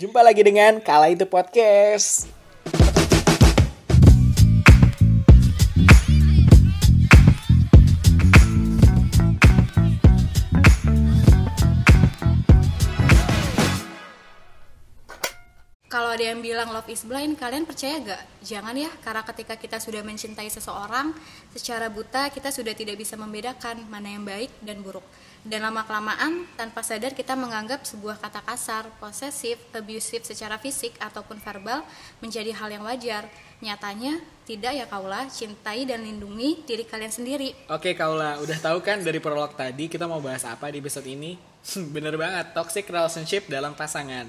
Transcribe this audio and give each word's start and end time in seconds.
Jumpa 0.00 0.24
lagi 0.24 0.40
dengan 0.40 0.80
Kala 0.80 1.12
Itu 1.12 1.28
Podcast. 1.28 2.24
Kalau 15.92 16.16
ada 16.16 16.24
yang 16.24 16.40
bilang 16.40 16.72
love 16.72 16.88
is 16.88 17.04
blind, 17.04 17.36
kalian 17.36 17.68
percaya 17.68 18.00
gak? 18.00 18.24
Jangan 18.40 18.72
ya, 18.72 18.88
karena 19.04 19.20
ketika 19.20 19.60
kita 19.60 19.76
sudah 19.84 20.00
mencintai 20.00 20.48
seseorang, 20.48 21.12
secara 21.52 21.92
buta 21.92 22.32
kita 22.32 22.48
sudah 22.48 22.72
tidak 22.72 22.96
bisa 22.96 23.20
membedakan 23.20 23.84
mana 23.92 24.16
yang 24.16 24.24
baik 24.24 24.48
dan 24.64 24.80
buruk. 24.80 25.04
Dan 25.40 25.64
lama-kelamaan, 25.64 26.44
tanpa 26.52 26.84
sadar 26.84 27.16
kita 27.16 27.32
menganggap 27.32 27.80
sebuah 27.88 28.20
kata 28.20 28.44
kasar, 28.44 28.84
posesif, 29.00 29.56
abusive 29.72 30.20
secara 30.20 30.60
fisik 30.60 30.92
ataupun 31.00 31.40
verbal 31.40 31.80
menjadi 32.20 32.52
hal 32.52 32.68
yang 32.68 32.84
wajar. 32.84 33.24
Nyatanya, 33.64 34.20
tidak 34.44 34.76
ya 34.76 34.84
kaulah, 34.84 35.32
cintai 35.32 35.88
dan 35.88 36.04
lindungi 36.04 36.60
diri 36.68 36.84
kalian 36.84 37.08
sendiri. 37.08 37.56
Oke 37.72 37.96
Kaula, 37.96 38.36
udah 38.36 38.58
tahu 38.60 38.84
kan 38.84 39.00
dari 39.00 39.16
prolog 39.16 39.56
tadi 39.56 39.88
kita 39.88 40.04
mau 40.04 40.20
bahas 40.20 40.44
apa 40.44 40.68
di 40.68 40.84
episode 40.84 41.08
ini? 41.08 41.40
Bener 41.96 42.20
banget, 42.20 42.52
toxic 42.52 42.84
relationship 42.92 43.48
dalam 43.48 43.72
pasangan. 43.72 44.28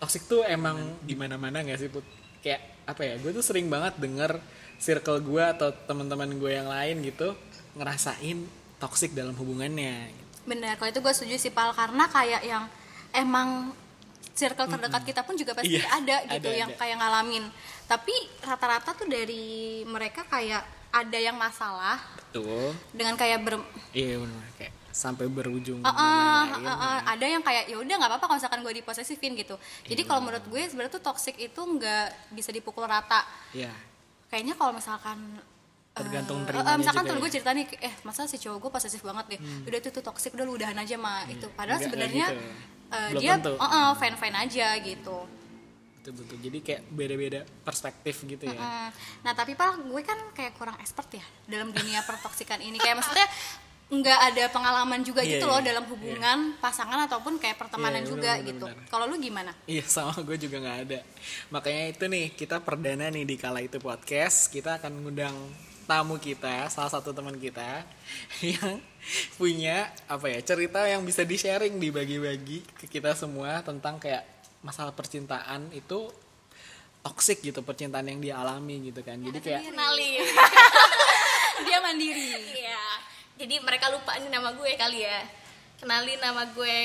Toxic 0.00 0.24
tuh 0.24 0.40
emang 0.48 0.96
di 1.04 1.12
mana-mana 1.12 1.60
gak 1.60 1.84
sih 1.84 1.92
Put? 1.92 2.04
Kayak 2.40 2.64
apa 2.88 3.04
ya? 3.04 3.20
Gue 3.20 3.36
tuh 3.36 3.44
sering 3.44 3.68
banget 3.68 4.00
denger 4.00 4.40
circle 4.80 5.20
gue 5.20 5.44
atau 5.44 5.68
teman-teman 5.84 6.32
gue 6.40 6.52
yang 6.56 6.72
lain 6.72 7.04
gitu 7.04 7.36
ngerasain 7.76 8.48
toxic 8.80 9.12
dalam 9.12 9.36
hubungannya. 9.36 10.29
Benar, 10.48 10.80
kalau 10.80 10.88
itu 10.90 11.00
gue 11.00 11.12
setuju 11.12 11.36
sih 11.36 11.52
Pal, 11.52 11.70
karena 11.72 12.08
kayak 12.08 12.42
yang 12.42 12.64
emang 13.12 13.74
circle 14.32 14.66
terdekat 14.66 15.02
kita 15.04 15.20
pun 15.20 15.36
juga 15.36 15.52
pasti 15.52 15.76
Iya, 15.76 15.84
ada 15.90 16.16
gitu 16.24 16.48
ada, 16.48 16.60
yang 16.64 16.70
ada. 16.72 16.78
kayak 16.80 16.96
ngalamin. 16.96 17.44
Tapi 17.84 18.14
rata-rata 18.40 18.90
tuh 18.96 19.04
dari 19.10 19.82
mereka 19.84 20.24
kayak 20.24 20.62
ada 20.90 21.18
yang 21.18 21.36
masalah 21.36 22.00
Betul. 22.18 22.72
dengan 22.90 23.14
kayak 23.14 23.38
ber 23.46 23.62
Iya 23.94 24.18
benar 24.26 24.46
kayak 24.58 24.72
sampai 24.90 25.30
berujung 25.30 25.78
Uh, 25.82 25.86
uh, 25.86 25.94
lain-lain. 26.50 26.66
uh, 26.66 26.72
uh, 26.74 26.98
ada 27.06 27.26
yang 27.30 27.42
kayak 27.46 27.70
ya 27.70 27.78
udah 27.78 27.94
nggak 27.94 28.10
apa-apa 28.10 28.26
kalau 28.26 28.38
misalkan 28.42 28.60
gue 28.66 28.74
diposesifin 28.82 29.38
gitu. 29.38 29.54
Jadi 29.86 30.02
kalau 30.02 30.18
menurut 30.18 30.42
gue 30.50 30.62
sebenarnya 30.66 30.98
tuh 30.98 31.04
toxic 31.04 31.38
itu 31.38 31.60
nggak 31.60 32.34
bisa 32.34 32.50
dipukul 32.50 32.90
rata. 32.90 33.22
Iya. 33.54 33.70
Kayaknya 34.30 34.54
kalau 34.58 34.72
misalkan 34.74 35.18
Tergantung 36.02 36.38
eh, 36.40 36.52
eh, 36.52 36.76
misalkan 36.76 37.02
juga 37.02 37.10
tuh 37.10 37.16
ya. 37.16 37.20
gue 37.20 37.30
cerita 37.30 37.50
nih 37.50 37.64
eh 37.80 37.94
masa 38.00 38.20
si 38.24 38.36
cowok 38.36 38.58
gue 38.58 38.70
posesif 38.72 39.00
banget 39.00 39.24
deh 39.28 39.40
udah 39.64 39.78
itu 39.78 39.90
tuh 39.90 40.02
toxic 40.02 40.30
udah 40.32 40.44
lu 40.44 40.52
udahan 40.54 40.74
aja 40.74 40.96
mah 40.96 41.24
itu 41.26 41.46
padahal 41.50 41.76
Nggak- 41.76 41.90
nggak 41.90 42.10
sebenarnya 42.10 42.26
gitu. 42.28 42.42
eh, 42.90 43.08
Belum 43.10 43.20
dia 43.20 43.32
tentu. 43.36 43.52
fine 43.96 44.16
fine 44.16 44.36
aja 44.38 44.66
gitu 44.78 45.18
betul 45.92 46.12
betul 46.16 46.36
jadi 46.40 46.58
kayak 46.60 46.82
beda-beda 46.88 47.40
perspektif 47.60 48.24
gitu 48.24 48.44
ya 48.44 48.56
Mm. 48.56 48.88
Nah 49.20 49.32
tapi 49.32 49.52
pak 49.52 49.76
gue 49.78 50.02
kan 50.02 50.16
kayak 50.32 50.56
kurang 50.56 50.76
expert 50.76 51.12
ya 51.12 51.20
dalam 51.44 51.68
dunia 51.70 52.00
pertoksikan 52.02 52.56
ini 52.58 52.76
kayak 52.76 52.96
maksudnya 52.96 53.28
nggak 53.90 54.20
ada 54.24 54.44
pengalaman 54.48 55.02
juga 55.02 55.18
Iya, 55.20 55.36
gitu 55.36 55.44
loh 55.44 55.58
iya. 55.58 55.66
dalam 55.66 55.84
hubungan 55.84 56.38
pasangan 56.56 57.04
ataupun 57.04 57.36
kayak 57.36 57.58
pertemanan 57.58 57.98
Iya, 57.98 58.00
iya, 58.00 58.08
juga 58.08 58.30
benar, 58.32 58.46
gitu. 58.46 58.64
Kalau 58.86 59.04
lu 59.04 59.18
gimana? 59.18 59.50
iya 59.66 59.82
sama 59.84 60.14
gue 60.16 60.36
juga 60.38 60.56
nggak 60.58 60.78
ada 60.86 60.98
makanya 61.50 61.84
itu 61.90 62.04
nih 62.06 62.26
kita 62.32 62.56
perdana 62.60 63.10
nih 63.10 63.24
di 63.24 63.34
kala 63.34 63.60
itu 63.60 63.76
podcast 63.76 64.46
kita 64.48 64.78
akan 64.78 65.04
ngundang 65.04 65.34
tamu 65.90 66.22
kita 66.22 66.70
salah 66.70 66.86
satu 66.86 67.10
teman 67.10 67.34
kita 67.34 67.82
yang 68.54 68.78
punya 69.34 69.90
apa 70.06 70.30
ya 70.30 70.38
cerita 70.38 70.86
yang 70.86 71.02
bisa 71.02 71.26
di 71.26 71.34
sharing 71.34 71.82
dibagi-bagi 71.82 72.62
ke 72.78 72.86
kita 72.86 73.18
semua 73.18 73.58
tentang 73.66 73.98
kayak 73.98 74.22
masalah 74.62 74.94
percintaan 74.94 75.66
itu 75.74 76.06
toxic 77.02 77.42
gitu 77.42 77.64
percintaan 77.66 78.06
yang 78.06 78.20
dia 78.22 78.34
alami 78.38 78.92
gitu 78.92 79.00
kan. 79.02 79.18
Jadi 79.18 79.38
kayak 79.40 79.66
kenalin 79.66 80.20
Dia 81.66 81.78
mandiri. 81.82 82.28
iya. 82.54 82.84
Jadi 83.40 83.56
mereka 83.60 83.88
lupa 83.88 84.14
nih 84.20 84.30
nama 84.30 84.52
gue 84.52 84.70
kali 84.76 85.00
ya. 85.04 85.20
Kenalin 85.80 86.20
nama 86.20 86.44
gue 86.52 86.76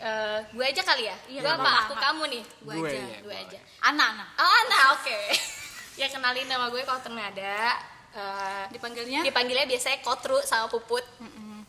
eh, 0.00 0.38
gue 0.54 0.64
aja 0.64 0.82
kali 0.86 1.10
ya? 1.10 1.16
Iya, 1.26 1.40
gue 1.42 1.52
apa? 1.52 1.70
aku 1.90 1.94
kamu 1.98 2.22
nih. 2.30 2.44
Gue 2.62 2.74
Gue, 2.78 2.88
aja. 2.94 2.98
iya. 3.04 3.18
gue 3.26 3.36
aja. 3.36 3.58
Ana, 3.82 4.04
Ana. 4.14 4.24
oh 4.40 4.50
Ana 4.64 4.78
oke. 4.96 5.18
Ya 5.96 6.12
kenalin 6.12 6.44
nama 6.44 6.68
gue 6.68 6.84
kalau 6.84 7.00
ada 7.00 7.72
Eh, 8.16 8.64
Dipanggilnya? 8.72 9.20
dipanggilnya 9.20 9.66
biasanya 9.66 10.00
Kotru 10.00 10.40
sama 10.40 10.66
Puput 10.66 11.04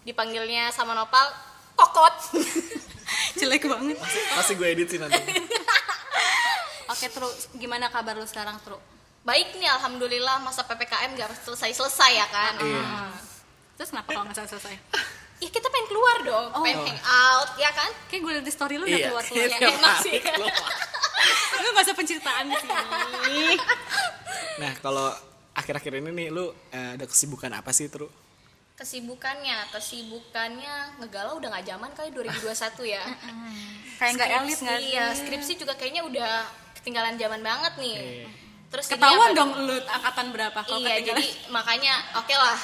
dipanggilnya 0.02 0.72
sama 0.72 0.94
Nopal 0.94 1.28
Kokot 1.74 2.16
Jelek 3.40 3.64
banget. 3.64 4.00
pasti 4.32 4.54
gue 4.54 4.66
edit 4.66 4.88
sih 4.88 4.98
nanti 4.98 5.16
Oke, 6.88 7.06
terus 7.06 7.52
gimana 7.54 7.88
kabar 7.88 8.16
lu 8.16 8.24
sekarang, 8.24 8.56
Tru? 8.62 8.80
baik 9.22 9.54
nih 9.54 9.68
alhamdulillah 9.70 10.40
masa 10.40 10.64
ppkm 10.64 11.12
gak 11.14 11.36
selesai 11.42 11.76
selesai 11.76 12.12
ya 12.16 12.28
kan 12.28 12.54
Iya. 12.58 12.84
Terus 13.76 13.92
kenapa 13.92 14.10
kalau 14.10 14.24
nggak 14.26 14.48
selesai? 14.48 14.76
ya 15.38 15.50
kita 15.52 15.68
pengen 15.68 15.86
keluar 15.86 16.18
dong 16.24 16.46
Oh. 16.50 16.64
pengen 16.64 16.80
hangout 16.96 17.52
ya 17.58 17.70
kan 17.70 17.92
Kayak 18.08 18.22
gue 18.24 18.32
liat 18.34 18.46
di 18.48 18.54
story 18.56 18.76
lu 18.76 18.86
udah 18.86 18.96
Iya, 18.96 19.08
keluar-keluar. 19.12 19.44
Ya, 19.52 19.58
tiap 19.60 19.76
enak 19.76 19.92
hari 19.92 20.04
sih. 20.08 20.18
keluar. 20.24 20.56
Lu 21.60 21.68
gak 21.70 21.84
usah 21.84 21.94
penceritaan 21.94 22.44
di 22.46 22.56
sini. 22.58 23.44
Nah, 24.58 24.72
kalau 24.80 25.12
akhir-akhir 25.68 26.00
ini 26.00 26.10
nih 26.10 26.28
lu 26.32 26.48
eh, 26.72 26.96
ada 26.96 27.04
kesibukan 27.04 27.52
apa 27.52 27.70
sih, 27.70 27.92
Tru? 27.92 28.08
kesibukannya 28.74 29.74
kesibukannya 29.74 31.02
ngegalau 31.02 31.42
udah 31.42 31.50
nggak 31.50 31.66
zaman 31.68 31.90
kali 31.92 32.14
2021 32.14 32.86
ya 32.88 33.04
Kayak 33.98 34.12
nggak 34.14 34.30
elit 34.32 34.46
Skripsi, 34.54 34.64
nggak 34.64 34.80
sih? 34.80 34.94
ya 34.94 35.06
skripsi 35.12 35.54
juga 35.58 35.74
kayaknya 35.74 36.06
udah 36.06 36.32
ketinggalan 36.78 37.18
zaman 37.18 37.42
banget 37.42 37.74
nih 37.76 37.96
Iya. 37.98 38.28
terus 38.70 38.86
Ketahuan 38.86 39.34
dong 39.34 39.50
lu 39.60 39.76
angkatan 39.82 40.30
berapa 40.30 40.60
kalau 40.62 40.78
iya 40.78 40.94
ketinggalan. 40.96 41.10
jadi 41.18 41.26
makanya 41.50 41.94
oke 42.16 42.30
lah 42.32 42.58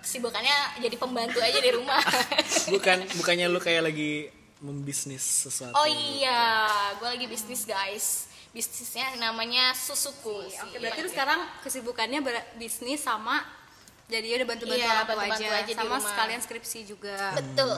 kesibukannya 0.00 0.56
jadi 0.78 0.96
pembantu 0.96 1.38
aja 1.40 1.58
di 1.58 1.70
rumah 1.72 1.98
Bukan 2.72 2.98
bukannya 3.18 3.46
lu 3.50 3.58
kayak 3.58 3.82
lagi 3.84 4.30
membisnis 4.56 5.20
sesuatu. 5.42 5.74
oh 5.74 5.84
iya 5.84 6.46
gue 6.94 7.08
lagi 7.10 7.26
bisnis 7.26 7.66
guys 7.66 8.25
bisnisnya 8.56 9.20
namanya 9.20 9.76
susuku 9.76 10.48
Iya, 10.48 10.64
Oke, 10.64 10.76
berarti 10.80 11.00
lu 11.04 11.10
sekarang 11.12 11.40
kesibukannya 11.60 12.20
bisnis 12.56 13.04
sama 13.04 13.44
jadi 14.06 14.40
udah 14.40 14.46
bantu-bantu 14.48 14.80
Iya, 14.80 14.88
orang 14.88 15.04
tua 15.04 15.14
bantu-bantu 15.14 15.44
aja, 15.44 15.60
aja 15.60 15.66
di 15.66 15.74
sama 15.74 15.88
rumah. 15.92 16.08
sekalian 16.08 16.40
skripsi 16.40 16.78
juga. 16.86 17.16
betul 17.34 17.70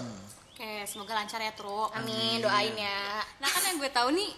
Oke, 0.49 0.73
semoga 0.85 1.13
lancar 1.15 1.39
ya, 1.39 1.51
Tru. 1.51 1.87
amin 1.89 2.39
doain 2.39 2.75
ya 2.75 3.23
Nah, 3.37 3.49
kan 3.49 3.63
yang 3.65 3.77
gue 3.77 3.91
tahu 3.91 4.11
nih 4.13 4.31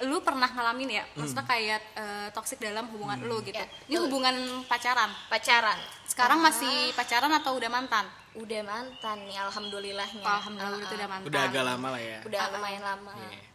lu 0.00 0.16
pernah 0.20 0.48
ngalamin 0.48 0.90
ya, 0.90 1.04
maksudnya 1.12 1.44
kayak 1.44 1.80
eh, 1.92 2.28
toxic 2.30 2.56
dalam 2.56 2.88
hubungan 2.88 3.20
lu 3.20 3.36
gitu. 3.42 3.52
Ya, 3.52 3.68
Ini 3.84 3.94
betul. 3.94 4.04
hubungan 4.06 4.34
pacaran. 4.64 5.12
pacaran 5.28 5.76
Sekarang 6.04 6.40
masih 6.40 6.72
pacaran 6.94 7.28
atau 7.32 7.52
udah 7.54 7.68
mantan? 7.68 8.06
udah 8.30 8.62
mantan 8.62 9.26
nih 9.26 9.34
alhamdulillahnya 9.36 10.22
Alhamdulillah 10.22 10.78
itu 10.80 10.94
udah 10.94 11.08
mantan. 11.10 11.26
Udah 11.26 11.42
agak 11.44 11.64
lama 11.66 11.88
lah 11.90 11.98
ya. 12.00 12.18
udah 12.22 12.40
lumayan 12.54 12.82
lama 12.82 13.10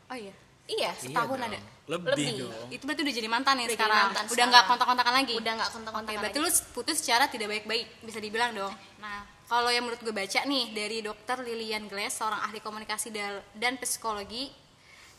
Oh 0.06 0.18
iya. 0.20 0.34
iya 0.68 0.92
Setahun 0.94 1.40
Iya 1.40 1.48
ada. 1.48 1.60
Lebih, 1.86 2.18
Lebih. 2.18 2.30
dong. 2.50 2.68
Itu 2.74 2.84
berarti 2.90 3.02
udah 3.06 3.16
jadi 3.16 3.30
mantan 3.30 3.54
nih 3.62 3.66
Udah 3.70 3.74
jadi 3.74 3.78
sekarang. 3.78 4.06
mantan 4.10 4.24
udah 4.26 4.46
nggak 4.50 4.64
kontak-kontakan 4.66 5.14
lagi. 5.14 5.34
udah 5.38 5.54
nggak 5.54 5.72
kontak-kontakan 5.72 6.20
berarti 6.26 6.40
lagi. 6.42 6.50
lu 6.50 6.74
putus 6.74 6.98
secara 6.98 7.24
tidak 7.30 7.48
baik-baik, 7.54 7.86
bisa 8.02 8.18
dibilang 8.18 8.52
dong. 8.58 8.74
Nah, 8.98 9.22
kalau 9.46 9.70
yang 9.70 9.86
menurut 9.86 10.02
gue 10.02 10.10
baca 10.10 10.40
nih 10.50 10.66
dari 10.74 11.06
dokter 11.06 11.38
Lilian 11.46 11.86
Glass, 11.86 12.18
seorang 12.18 12.42
ahli 12.42 12.58
komunikasi 12.58 13.14
dan 13.54 13.78
psikologi, 13.78 14.50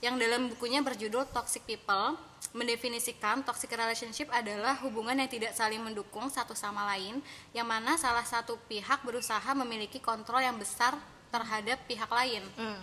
yang 0.02 0.18
dalam 0.18 0.50
bukunya 0.50 0.82
berjudul 0.82 1.30
Toxic 1.30 1.62
People, 1.62 2.18
mendefinisikan 2.52 3.44
toxic 3.44 3.68
relationship 3.72 4.28
adalah 4.32 4.76
hubungan 4.84 5.16
yang 5.18 5.28
tidak 5.28 5.52
saling 5.52 5.80
mendukung 5.80 6.28
satu 6.32 6.52
sama 6.56 6.84
lain, 6.94 7.20
yang 7.52 7.68
mana 7.68 7.96
salah 8.00 8.24
satu 8.24 8.56
pihak 8.68 9.04
berusaha 9.04 9.44
memiliki 9.54 10.00
kontrol 10.00 10.40
yang 10.40 10.56
besar 10.56 10.96
terhadap 11.28 11.80
pihak 11.84 12.08
lain. 12.08 12.42
Hmm. 12.56 12.80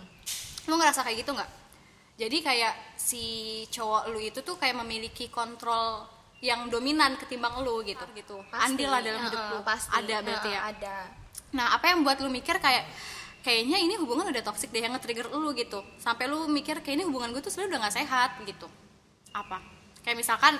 Lu 0.70 0.78
ngerasa 0.78 1.02
kayak 1.02 1.26
gitu 1.26 1.34
nggak? 1.34 1.50
Jadi 2.14 2.38
kayak 2.46 2.94
si 2.94 3.24
cowok 3.74 4.14
lu 4.14 4.22
itu 4.22 4.38
tuh 4.46 4.54
kayak 4.54 4.78
memiliki 4.78 5.26
kontrol 5.28 6.06
yang 6.38 6.70
dominan 6.70 7.18
ketimbang 7.18 7.58
lu 7.66 7.82
gitu 7.82 8.04
gitu. 8.14 8.38
Pasti. 8.52 8.70
Andil 8.70 8.88
lah 8.92 9.00
dalam 9.02 9.20
hidup 9.26 9.40
Heeh, 9.40 9.50
lu. 9.50 9.58
pasti. 9.66 9.90
Ada 9.90 10.16
berarti 10.22 10.50
ya. 10.50 10.60
Heeh, 10.60 10.72
ada 10.78 10.96
Nah, 11.54 11.70
apa 11.70 11.86
yang 11.94 12.02
buat 12.02 12.18
lu 12.18 12.26
mikir 12.30 12.58
kayak 12.58 12.82
kayaknya 13.46 13.78
ini 13.78 13.94
hubungan 13.94 14.26
udah 14.26 14.42
toxic 14.42 14.74
deh 14.74 14.82
yang 14.82 14.90
nge-trigger 14.98 15.30
lu 15.30 15.54
gitu. 15.54 15.78
Sampai 16.02 16.26
lu 16.26 16.50
mikir 16.50 16.82
kayak 16.82 16.98
ini 16.98 17.04
hubungan 17.06 17.30
gue 17.30 17.38
tuh 17.38 17.50
sebenarnya 17.54 17.78
udah 17.78 17.80
nggak 17.86 17.96
sehat 18.02 18.30
gitu. 18.42 18.66
Apa? 19.30 19.62
Kayak 20.02 20.18
misalkan 20.18 20.54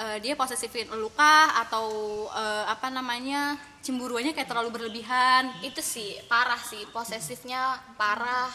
eh, 0.00 0.16
dia 0.24 0.32
posesifin 0.36 0.88
lu 0.96 1.12
kah 1.12 1.60
atau 1.60 1.86
eh, 2.32 2.64
apa 2.72 2.88
namanya 2.88 3.60
cemburuannya 3.84 4.32
kayak 4.32 4.48
terlalu 4.48 4.72
berlebihan 4.80 5.48
itu 5.60 5.80
sih 5.84 6.16
parah 6.28 6.60
sih 6.60 6.84
posesifnya 6.92 7.80
parah 8.00 8.48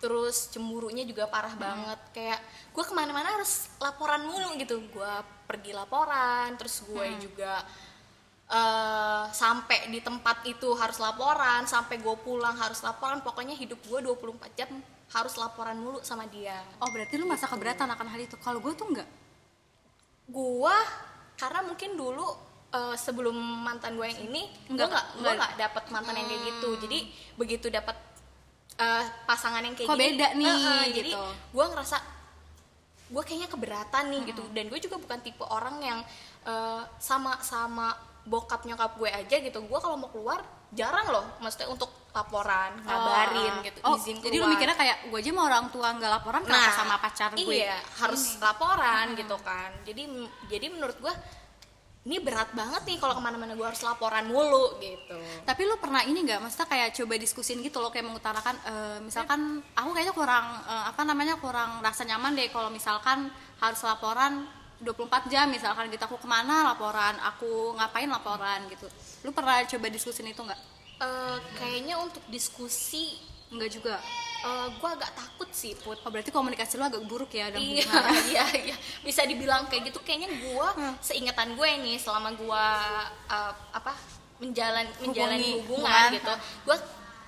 terus 0.00 0.48
cemburunya 0.48 1.04
juga 1.04 1.28
parah 1.28 1.52
banget. 1.54 2.00
Kayak 2.10 2.40
gue 2.72 2.82
ke 2.82 2.92
mana-mana 2.92 3.36
harus 3.36 3.68
laporan 3.76 4.24
mulu 4.24 4.56
gitu. 4.56 4.80
Gue 4.88 5.12
pergi 5.44 5.70
laporan 5.70 6.56
terus 6.56 6.80
gue 6.82 7.06
juga 7.20 7.60
eh, 8.48 9.24
sampai 9.30 9.86
di 9.88 10.00
tempat 10.00 10.42
itu 10.44 10.72
harus 10.74 10.98
laporan 10.98 11.62
sampai 11.64 12.00
gue 12.00 12.16
pulang 12.18 12.56
harus 12.56 12.80
laporan. 12.80 13.20
Pokoknya 13.20 13.54
hidup 13.54 13.78
gue 13.82 14.00
24 14.00 14.58
jam 14.58 14.70
harus 15.10 15.34
laporan 15.36 15.76
mulu 15.76 16.00
sama 16.00 16.24
dia. 16.26 16.58
Oh 16.78 16.88
berarti 16.88 17.14
lu 17.14 17.26
merasa 17.26 17.44
keberatan 17.44 17.86
akan 17.86 18.06
hal 18.08 18.20
itu? 18.20 18.34
Kalau 18.36 18.58
gue 18.58 18.72
tuh 18.72 18.88
enggak. 18.88 19.08
Gua 20.26 20.74
karena 21.34 21.60
mungkin 21.60 21.94
dulu 21.94 22.26
eh, 22.70 22.94
sebelum 22.94 23.34
mantan 23.34 23.98
gue 23.98 24.06
yang 24.06 24.20
ini 24.24 24.42
gua 24.70 24.86
Nggak- 24.86 25.08
gua 25.18 25.32
nggak- 25.34 25.54
dapet 25.58 25.84
mantan 25.90 26.14
yang 26.14 26.26
kayak 26.26 26.42
gitu. 26.46 26.70
Jadi 26.78 26.98
begitu 27.34 27.66
dapet 27.66 27.96
eh, 28.80 29.04
pasangan 29.24 29.60
yang 29.60 29.76
kayak 29.76 29.88
Kok 29.88 29.94
gini. 29.94 30.04
beda 30.16 30.28
nih, 30.34 30.48
eh, 30.48 30.84
jadi 30.96 31.10
gitu. 31.12 31.24
gua 31.52 31.66
ngerasa 31.68 31.96
gue 33.10 33.22
kayaknya 33.22 33.50
keberatan 33.50 34.04
nih 34.08 34.22
gitu. 34.30 34.42
Dan 34.54 34.70
gue 34.70 34.78
juga 34.78 34.96
bukan 34.96 35.18
tipe 35.20 35.42
orang 35.42 35.76
yang 35.82 35.98
eh, 36.42 36.82
sama 36.96 37.36
sama 37.42 37.92
bokap 38.24 38.64
nyokap 38.64 38.96
gue 38.96 39.10
aja 39.10 39.36
gitu. 39.36 39.58
Gue 39.66 39.78
kalau 39.78 39.98
mau 39.98 40.08
keluar 40.08 40.40
jarang 40.70 41.10
loh 41.10 41.26
maksudnya 41.42 41.66
untuk 41.66 41.90
laporan 42.10 42.78
ngabarin 42.86 43.54
Oh, 43.58 43.62
gitu 43.62 43.78
oh, 43.82 43.94
izin 43.98 44.18
jadi 44.18 44.38
lu 44.38 44.46
keluar. 44.46 44.54
mikirnya 44.54 44.76
kayak 44.78 44.96
gue 45.10 45.18
aja 45.18 45.30
mau 45.30 45.46
orang 45.46 45.66
tua 45.70 45.94
nggak 45.94 46.10
laporan 46.10 46.42
kenapa 46.46 46.70
sama 46.74 46.94
pacar 47.02 47.34
gue 47.34 47.42
iya 47.42 47.74
harus 47.98 48.38
laporan 48.38 49.14
gitu 49.18 49.34
kan. 49.42 49.70
Jadi 49.82 50.06
jadi 50.46 50.66
menurut 50.70 50.94
gue 50.98 51.10
ini 52.00 52.16
berat 52.16 52.48
banget 52.56 52.80
nih 52.88 52.96
kalau 52.96 53.12
ke 53.12 53.20
mana-mana 53.20 53.52
gue 53.52 53.66
harus 53.66 53.84
laporan 53.84 54.24
mulu 54.24 54.80
gitu. 54.80 55.20
Tapi 55.44 55.62
lu 55.68 55.76
pernah 55.76 56.00
ini 56.00 56.24
nggak? 56.24 56.40
Maksudnya 56.40 56.68
kayak 56.72 56.88
coba 56.96 57.14
diskusin 57.20 57.60
gitu 57.60 57.76
loh 57.76 57.92
kayak 57.92 58.08
mengutarakan 58.08 58.56
eh, 58.64 58.98
misalkan 59.04 59.60
aku 59.76 59.92
kayaknya 59.92 60.14
kurang 60.16 60.46
eh, 60.64 60.84
apa 60.88 61.02
namanya 61.04 61.36
kurang 61.36 61.84
rasa 61.84 62.08
nyaman 62.08 62.32
deh 62.32 62.48
kalau 62.48 62.72
misalkan 62.72 63.28
harus 63.60 63.80
laporan 63.84 64.48
24 64.80 65.28
jam 65.28 65.52
misalkan 65.52 65.92
gitu. 65.92 66.00
Aku 66.08 66.16
ke 66.16 66.24
mana 66.24 66.72
laporan? 66.72 67.20
Aku 67.36 67.76
ngapain 67.76 68.08
laporan 68.08 68.64
gitu. 68.72 68.88
Lu 69.20 69.36
pernah 69.36 69.60
coba 69.68 69.86
diskusin 69.92 70.24
itu 70.24 70.40
nggak? 70.40 70.60
Eh, 71.04 71.38
kayaknya 71.60 72.00
untuk 72.00 72.24
diskusi 72.32 73.20
nggak 73.52 73.70
juga 73.76 74.00
gue 74.80 74.88
agak 74.88 75.12
takut 75.12 75.50
sih 75.52 75.76
put. 75.76 76.00
Oh 76.02 76.10
berarti 76.10 76.32
komunikasi 76.32 76.80
lu 76.80 76.84
agak 76.86 77.04
buruk 77.04 77.30
ya 77.32 77.52
dalam 77.52 77.60
iya 77.60 77.84
hubungan. 77.84 78.12
iya 78.32 78.44
iya. 78.70 78.76
Bisa 79.04 79.24
dibilang 79.28 79.68
kayak 79.68 79.92
gitu. 79.92 80.00
Kayaknya 80.00 80.30
gue 80.32 80.68
seingetan 81.04 81.54
gue 81.54 81.68
nih 81.68 81.96
selama 82.00 82.32
gue 82.34 82.64
uh, 83.28 83.52
apa 83.76 83.92
menjalan 84.40 84.88
menjalani 85.04 85.60
hubungan 85.60 86.16
gitu 86.16 86.32
gue 86.64 86.76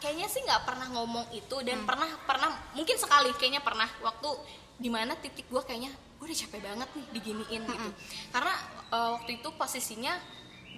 kayaknya 0.00 0.26
sih 0.32 0.40
nggak 0.42 0.64
pernah 0.64 0.88
ngomong 0.96 1.28
itu 1.36 1.56
dan 1.62 1.84
pernah 1.84 2.08
pernah 2.24 2.50
mungkin 2.72 2.96
sekali 2.96 3.30
kayaknya 3.36 3.60
pernah 3.60 3.86
waktu 4.02 4.32
di 4.80 4.88
mana 4.90 5.14
titik 5.14 5.46
gue 5.46 5.62
kayaknya 5.62 5.92
gue 5.92 6.24
udah 6.26 6.38
capek 6.42 6.60
banget 6.64 6.88
nih 6.96 7.06
diginiin 7.14 7.62
gitu. 7.68 7.88
Karena 8.34 8.54
uh, 8.90 9.08
waktu 9.20 9.38
itu 9.38 9.48
posisinya 9.54 10.16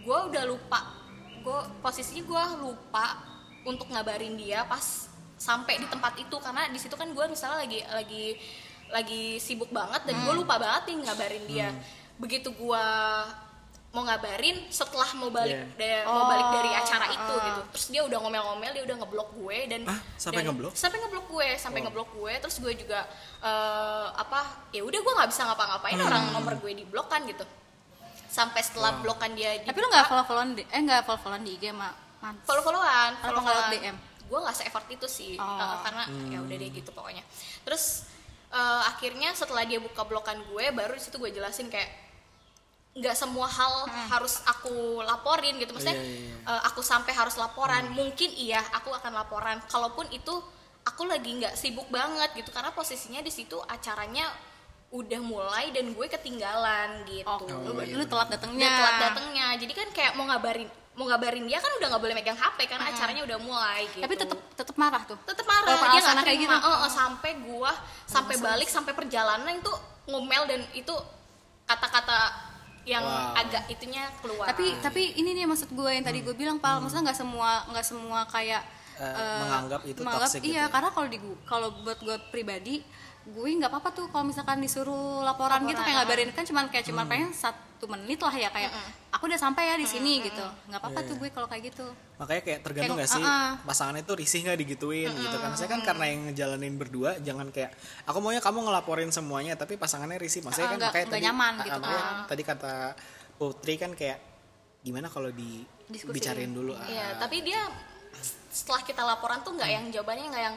gue 0.04 0.18
udah 0.28 0.44
lupa 0.44 0.80
gue 1.40 1.60
posisinya 1.80 2.24
gue 2.24 2.44
lupa 2.60 3.06
untuk 3.64 3.88
ngabarin 3.88 4.36
dia 4.36 4.64
pas 4.68 5.08
sampai 5.36 5.76
di 5.76 5.86
tempat 5.86 6.14
itu 6.16 6.36
karena 6.36 6.66
di 6.66 6.76
situ 6.76 6.92
kan 6.92 7.06
gue 7.06 7.24
misalnya 7.26 7.58
lagi 7.60 7.80
lagi 7.84 8.24
lagi 8.86 9.22
sibuk 9.36 9.68
banget 9.68 10.04
dan 10.04 10.16
gue 10.16 10.34
lupa 10.34 10.56
banget 10.56 10.82
nih 10.86 10.96
ngabarin 11.02 11.44
dia 11.44 11.68
begitu 12.14 12.48
gue 12.50 12.84
mau 13.90 14.02
ngabarin 14.02 14.58
setelah 14.68 15.06
mau 15.14 15.30
balik 15.30 15.54
Yeah. 15.78 16.02
da- 16.02 16.06
mau 16.08 16.26
balik 16.26 16.44
Oh, 16.44 16.52
dari 16.52 16.70
acara 16.72 17.06
itu 17.08 17.30
ah. 17.32 17.44
gitu 17.44 17.60
terus 17.70 17.86
dia 17.88 18.02
udah 18.02 18.18
ngomel-ngomel 18.18 18.70
dia 18.72 18.82
udah 18.82 18.96
ngeblok 18.96 19.28
gue 19.32 19.58
dan 19.68 19.80
Ah, 19.84 19.98
sampai 20.16 20.42
dan- 20.42 20.50
ngeblok? 20.50 20.72
sampai 20.74 20.98
ngeblok 20.98 21.26
gue 21.28 21.48
sampai 21.56 21.78
ngeblok 21.80 22.08
gue 22.12 22.32
terus 22.38 22.56
gue 22.58 22.72
juga 22.76 23.00
eh, 23.40 24.06
apa 24.12 24.40
ya 24.70 24.82
udah 24.82 24.98
gue 24.98 25.12
nggak 25.14 25.30
bisa 25.30 25.42
ngapa-ngapain 25.44 25.94
Hmm. 25.96 26.08
orang 26.08 26.22
nomor 26.32 26.54
gue 26.56 26.72
diblok 26.76 27.06
kan 27.06 27.22
gitu 27.22 27.46
sampai 28.26 28.60
setelah 28.60 28.98
blokan 28.98 29.30
dia 29.32 29.62
tapi 29.62 29.78
lu 29.78 29.86
nggak 29.86 30.06
follow 30.08 30.24
followan 30.24 30.50
di 30.52 30.62
eh 30.64 30.80
nggak 30.80 31.06
follow 31.06 31.20
followan 31.20 31.42
di 31.42 31.54
IG 31.54 31.70
man 31.70 31.94
follow 32.42 32.62
followan 32.62 33.14
follow 33.16 33.38
nggak 33.38 33.46
followan 33.46 33.70
DM? 33.70 33.96
Gue 34.26 34.38
nggak 34.38 34.56
se 34.56 34.62
effort 34.64 34.88
itu 34.88 35.06
sih 35.06 35.32
Oh. 35.36 35.44
uh, 35.44 35.80
karena 35.84 36.04
ya 36.32 36.38
udah 36.40 36.56
deh 36.56 36.70
gitu 36.72 36.90
pokoknya. 36.90 37.24
Terus 37.66 38.08
uh, 38.50 38.82
akhirnya 38.88 39.32
setelah 39.36 39.64
dia 39.68 39.78
buka 39.78 40.02
blokan 40.04 40.40
gue 40.50 40.64
baru 40.72 40.92
di 40.96 41.02
situ 41.02 41.16
gue 41.20 41.30
jelasin 41.30 41.68
kayak 41.68 41.90
nggak 42.94 43.16
semua 43.18 43.50
hal 43.50 43.90
harus 44.06 44.38
aku 44.46 45.02
laporin 45.02 45.58
gitu. 45.58 45.74
Maksudnya 45.74 45.98
Iya, 45.98 46.06
iya, 46.06 46.30
iya. 46.30 46.46
uh, 46.46 46.62
aku 46.70 46.78
sampai 46.78 47.10
harus 47.10 47.34
laporan. 47.34 47.90
Mungkin 47.90 48.30
iya 48.38 48.62
aku 48.70 48.94
akan 48.94 49.12
laporan. 49.18 49.58
Kalaupun 49.66 50.06
itu 50.14 50.30
aku 50.84 51.02
lagi 51.08 51.32
nggak 51.42 51.56
sibuk 51.58 51.88
banget 51.90 52.30
gitu 52.38 52.52
karena 52.54 52.70
posisinya 52.70 53.24
di 53.24 53.32
situ 53.32 53.56
acaranya 53.66 54.28
udah 54.94 55.20
mulai 55.20 55.74
dan 55.74 55.90
gue 55.90 56.06
ketinggalan 56.06 57.02
gitu. 57.04 57.26
Oh, 57.26 57.42
lu, 57.42 57.82
iya, 57.82 57.98
lu 57.98 58.06
telat 58.06 58.30
datangnya 58.30 58.70
telat 58.70 58.96
datangnya 59.02 59.46
jadi 59.58 59.72
kan 59.74 59.88
kayak 59.90 60.12
mau 60.14 60.22
ngabarin 60.24 60.70
mau 60.94 61.10
ngabarin 61.10 61.42
dia 61.42 61.58
kan 61.58 61.74
udah 61.74 61.90
nggak 61.90 61.98
boleh 61.98 62.14
megang 62.14 62.38
HP 62.38 62.70
karena 62.70 62.86
acaranya 62.86 63.26
udah 63.26 63.38
mulai 63.42 63.90
gitu. 63.90 64.06
Tapi 64.06 64.14
tetep 64.14 64.38
tetep 64.54 64.76
marah 64.78 65.02
tuh. 65.02 65.18
Tetep 65.26 65.42
marah. 65.42 65.66
Kalau 65.66 65.90
dia 65.90 66.00
nggak 66.00 66.22
kayak 66.22 66.38
gitu? 66.38 66.54
Eh, 66.54 66.70
eh, 66.78 66.90
sampai 66.94 67.30
gua 67.42 67.72
sampai 68.06 68.34
balik 68.38 68.70
sampai 68.70 68.94
perjalanan 68.94 69.50
itu 69.50 69.72
ngomel 70.06 70.46
dan 70.46 70.62
itu 70.70 70.94
kata-kata 71.66 72.18
yang 72.84 73.02
Wow. 73.02 73.34
agak 73.34 73.64
itunya 73.66 74.06
keluar. 74.22 74.46
Tapi 74.46 74.78
tapi 74.78 75.16
ini 75.16 75.34
nih 75.34 75.48
maksud 75.48 75.72
gue 75.72 75.90
yang 75.90 76.04
tadi 76.04 76.20
gue 76.20 76.36
bilang 76.36 76.60
pal. 76.60 76.78
Maksudnya 76.78 77.10
nggak 77.10 77.18
semua 77.18 77.50
nggak 77.66 77.82
semua 77.84 78.20
kayak 78.28 78.62
Eh, 78.94 79.02
eh, 79.02 79.38
menganggap 79.42 79.82
itu 79.82 79.98
menganggap- 79.98 80.30
toxic 80.30 80.40
iya 80.46 80.62
gitu 80.62 80.70
karena 80.70 80.88
kalau 80.94 81.08
di 81.10 81.18
kalau 81.42 81.68
buat 81.82 81.98
gue 81.98 82.14
pribadi 82.30 82.78
gue 83.24 83.48
nggak 83.56 83.72
apa-apa 83.72 83.90
tuh 83.90 84.06
kalau 84.08 84.28
misalkan 84.28 84.60
disuruh 84.60 85.20
laporan, 85.20 85.64
gitu 85.64 85.80
kayak 85.80 85.96
ngabarin. 85.98 86.28
Kan 86.30 86.44
cuman 86.44 86.64
kayak 86.68 86.84
cuman 86.84 87.04
pengen 87.04 87.32
satu 87.32 87.56
menit 87.86 88.20
lah 88.20 88.30
ya 88.30 88.48
kayak 88.48 88.68
aku 89.10 89.24
udah 89.24 89.36
sampai 89.36 89.72
ya 89.72 89.76
di 89.76 89.84
sini 89.84 90.20
gitu. 90.20 90.44
nggak 90.68 90.76
apa-apa 90.76 91.00
Iya, 91.00 91.08
tuh 91.08 91.16
gue 91.16 91.28
kalau 91.32 91.48
kayak 91.48 91.72
gitu. 91.72 91.86
Makanya 92.14 92.42
kayak 92.42 92.60
tergantung 92.60 92.96
Kayak, 92.96 93.08
gak 93.08 93.16
sih 93.16 93.24
uh-uh. 93.24 93.50
pasangannya 93.64 94.02
tuh 94.02 94.16
risih 94.16 94.40
nggak 94.44 94.58
digituin 94.60 95.08
gitu 95.10 95.36
kan. 95.36 95.50
Saya 95.52 95.68
kan 95.68 95.80
karena 95.80 96.04
yang 96.04 96.20
ngejalanin 96.28 96.74
berdua 96.76 97.10
jangan 97.18 97.48
kayak 97.48 97.72
aku 98.04 98.18
maunya 98.20 98.38
kamu 98.38 98.60
ngelaporin 98.60 99.08
semuanya 99.08 99.56
tapi 99.56 99.76
pasangannya 99.76 100.20
risih. 100.20 100.44
Maksudnya 100.44 100.68
kan 100.68 100.78
nggak- 100.78 100.92
makanya 100.92 101.06
tadi 101.10 101.24
nyaman 101.24 101.52
gitu. 101.58 101.80
makanya 101.80 101.96
kan. 101.96 102.16
tadi 102.28 102.42
kata 102.44 102.74
Putri 103.34 103.74
kan 103.74 103.90
kayak 103.92 104.18
gimana 104.80 105.08
kalau 105.08 105.28
di 105.28 105.64
Diskusiin. 105.84 106.12
bicarain 106.12 106.52
dulu 106.52 106.72
ah, 106.72 106.84
Iya, 106.84 107.16
tapi 107.16 107.40
dia 107.40 107.60
setelah 108.48 108.80
kita 108.80 109.02
laporan 109.02 109.40
tuh 109.40 109.52
nggak 109.52 109.66
yang 109.66 109.84
jawabannya 109.90 110.26
nggak 110.28 110.44
yang 110.44 110.56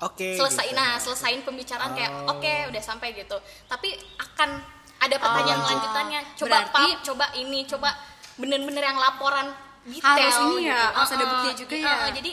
oke 0.00 0.28
selesai 0.34 0.66
gitu. 0.66 0.76
nah 0.76 0.96
selesaiin 0.96 1.42
pembicaraan 1.42 1.92
kayak 1.92 2.12
Oh. 2.22 2.34
oke 2.34 2.54
udah 2.68 2.82
sampai 2.82 3.12
gitu 3.12 3.36
tapi 3.66 3.88
akan 4.16 4.50
ada 4.98 5.16
pertanyaan 5.16 5.58
lanjut. 5.58 5.70
lanjutannya 5.70 6.20
coba 6.34 6.48
Berarti- 6.50 6.72
pap 6.90 7.00
coba 7.02 7.26
ini 7.34 7.60
coba 7.64 7.90
bener-bener 8.36 8.84
yang 8.84 8.98
laporan 8.98 9.46
detail 9.82 10.12
Harus 10.20 10.36
ini 10.52 10.68
ya, 10.68 10.76
gitu. 10.76 10.92
harus 10.94 11.10
ada 11.10 11.24
buktinya 11.26 11.54
juga 11.56 11.74
uh-uh, 11.74 11.88
ya. 11.88 12.08
jadi 12.12 12.32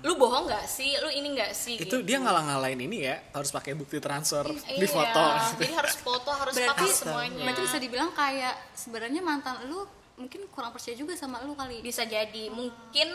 lu 0.00 0.12
bohong 0.16 0.44
nggak 0.48 0.64
sih 0.64 0.96
lu 0.96 1.08
ini 1.10 1.28
nggak 1.34 1.52
sih 1.52 1.74
itu 1.76 1.84
gitu. 1.84 1.96
dia 2.00 2.16
ngalah-ngalahin 2.16 2.80
ini 2.80 3.04
ya 3.04 3.20
harus 3.30 3.50
pakai 3.50 3.76
bukti 3.76 4.00
transfer 4.00 4.48
di 4.48 4.80
Iya, 4.80 4.88
foto 4.88 5.24
jadi 5.60 5.74
harus 5.76 5.94
foto 5.98 6.30
harus 6.32 6.54
berarti 6.56 6.72
pakai 6.72 6.88
semuanya 6.88 7.42
berarti 7.44 7.60
bisa 7.60 7.76
dibilang 7.76 8.10
kayak 8.10 8.54
sebenarnya 8.72 9.20
mantan 9.20 9.60
lu 9.68 9.84
mungkin 10.16 10.48
kurang 10.48 10.72
percaya 10.72 10.96
juga 10.96 11.12
sama 11.14 11.44
lu 11.44 11.52
kali 11.52 11.84
bisa 11.84 12.08
jadi 12.08 12.48
mungkin 12.48 13.08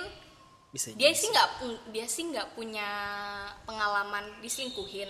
bisa 0.75 0.91
dia 0.91 1.15
sih 1.15 1.31
nggak 1.31 1.47
dia 1.95 2.03
sih 2.03 2.27
nggak 2.27 2.51
punya 2.51 2.89
pengalaman 3.63 4.27
diselingkuhin. 4.43 5.07